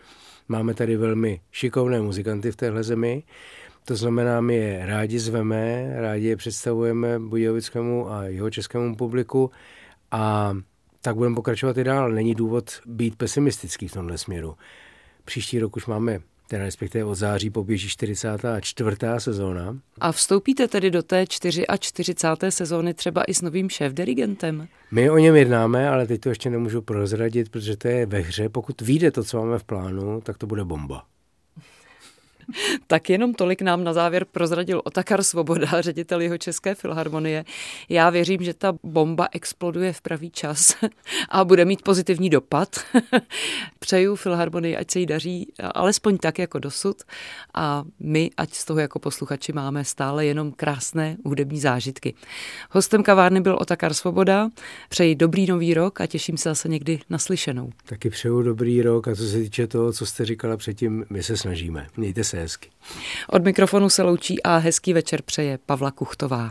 Máme 0.49 0.75
tady 0.75 0.97
velmi 0.97 1.41
šikovné 1.51 2.01
muzikanty 2.01 2.53
v 2.53 2.57
téhle 2.57 2.83
zemi, 2.83 3.23
to 3.85 3.97
znamená, 3.97 4.41
my 4.41 4.55
je 4.55 4.87
rádi 4.87 5.19
zveme, 5.19 5.93
rádi 5.97 6.27
je 6.27 6.37
představujeme 6.37 7.19
budějovickému 7.19 8.11
a 8.11 8.25
jeho 8.25 8.51
českému 8.51 8.97
publiku 8.97 9.51
a 10.11 10.55
tak 11.01 11.17
budeme 11.17 11.35
pokračovat 11.35 11.79
i 11.79 11.85
dál. 11.85 12.13
Není 12.13 12.35
důvod 12.35 12.81
být 12.87 13.17
pesimistický 13.17 13.89
v 13.89 13.93
tomhle 13.93 14.19
směru. 14.19 14.57
Příští 15.25 15.59
rok 15.59 15.77
už 15.77 15.87
máme 15.87 16.21
teda 16.47 16.65
respektive 16.65 17.05
od 17.05 17.15
září 17.15 17.51
poběží 17.51 17.89
44. 17.89 18.97
sezóna. 19.19 19.79
A 20.01 20.13
vstoupíte 20.13 20.69
tedy 20.69 20.91
do 20.91 21.03
té 21.03 21.27
44. 21.27 22.15
sezóny 22.49 22.95
třeba 22.95 23.25
i 23.25 23.35
s 23.35 23.43
novým 23.43 23.69
šéf-dirigentem? 23.69 24.69
My 24.91 25.11
o 25.11 25.19
něm 25.19 25.37
jednáme, 25.37 25.89
ale 25.89 26.07
teď 26.07 26.21
to 26.21 26.29
ještě 26.29 26.51
nemůžu 26.51 26.83
prozradit, 26.83 27.49
protože 27.49 27.77
to 27.77 27.89
je 27.89 28.07
ve 28.07 28.19
hře. 28.19 28.49
Pokud 28.49 28.81
vyjde 28.81 29.11
to, 29.11 29.25
co 29.25 29.39
máme 29.39 29.59
v 29.59 29.65
plánu, 29.65 30.21
tak 30.21 30.39
to 30.39 30.47
bude 30.47 30.65
bomba. 30.65 31.05
tak 32.87 33.11
jenom 33.11 33.35
tolik 33.35 33.63
nám 33.63 33.85
na 33.85 33.93
závěr 33.93 34.25
prozradil 34.25 34.83
Otakar 34.85 35.23
Svoboda, 35.23 35.69
ředitel 35.81 36.21
jeho 36.21 36.39
České 36.39 36.75
filharmonie. 36.75 37.45
Já 37.89 38.11
věřím, 38.11 38.43
že 38.43 38.55
ta 38.55 38.73
bomba 38.83 39.29
exploduje 39.33 39.93
v 39.93 40.01
pravý 40.01 40.31
čas 40.31 40.77
a 41.29 41.45
bude 41.45 41.65
mít 41.65 41.83
pozitivní 41.83 42.31
dopad. 42.31 42.77
Přeju 43.79 44.17
filharmonii, 44.17 44.77
ať 44.77 44.91
se 44.91 44.99
jí 44.99 45.07
daří 45.07 45.53
alespoň 45.75 46.19
tak 46.19 46.39
jako 46.39 46.59
dosud 46.59 46.97
a 47.55 47.85
my, 48.01 48.31
ať 48.37 48.55
z 48.55 48.65
toho 48.65 48.81
jako 48.81 48.99
posluchači 48.99 49.53
máme 49.53 49.85
stále 49.85 50.27
jenom 50.27 50.53
krásné 50.53 51.17
hudební 51.25 51.61
zážitky. 51.61 52.15
Hostem 52.71 53.03
kavárny 53.03 53.41
byl 53.41 53.57
Otakar 53.61 53.95
Svoboda. 53.95 54.51
Přeji 54.89 55.15
dobrý 55.15 55.47
nový 55.47 55.75
rok 55.75 56.01
a 56.01 56.07
těším 56.07 56.37
se 56.37 56.49
zase 56.49 56.69
někdy 56.69 57.01
naslyšenou. 57.11 57.71
Taky 57.87 58.11
přeju 58.11 58.43
dobrý 58.43 58.83
rok 58.83 59.09
a 59.09 59.15
co 59.15 59.23
se 59.29 59.39
týče 59.39 59.67
toho, 59.67 59.93
co 59.93 60.07
jste 60.07 60.25
říkala 60.25 60.57
předtím, 60.57 61.05
my 61.11 61.23
se 61.23 61.37
snažíme. 61.37 61.87
Mějte 61.97 62.25
se 62.33 62.41
hezky. 62.41 62.71
Od 63.29 63.45
mikrofonu 63.45 63.91
se 63.91 64.03
loučí 64.03 64.43
a 64.43 64.57
hezký 64.57 64.93
večer 64.93 65.23
přeje 65.23 65.59
Pavla 65.67 65.91
Kuchtová. 65.91 66.51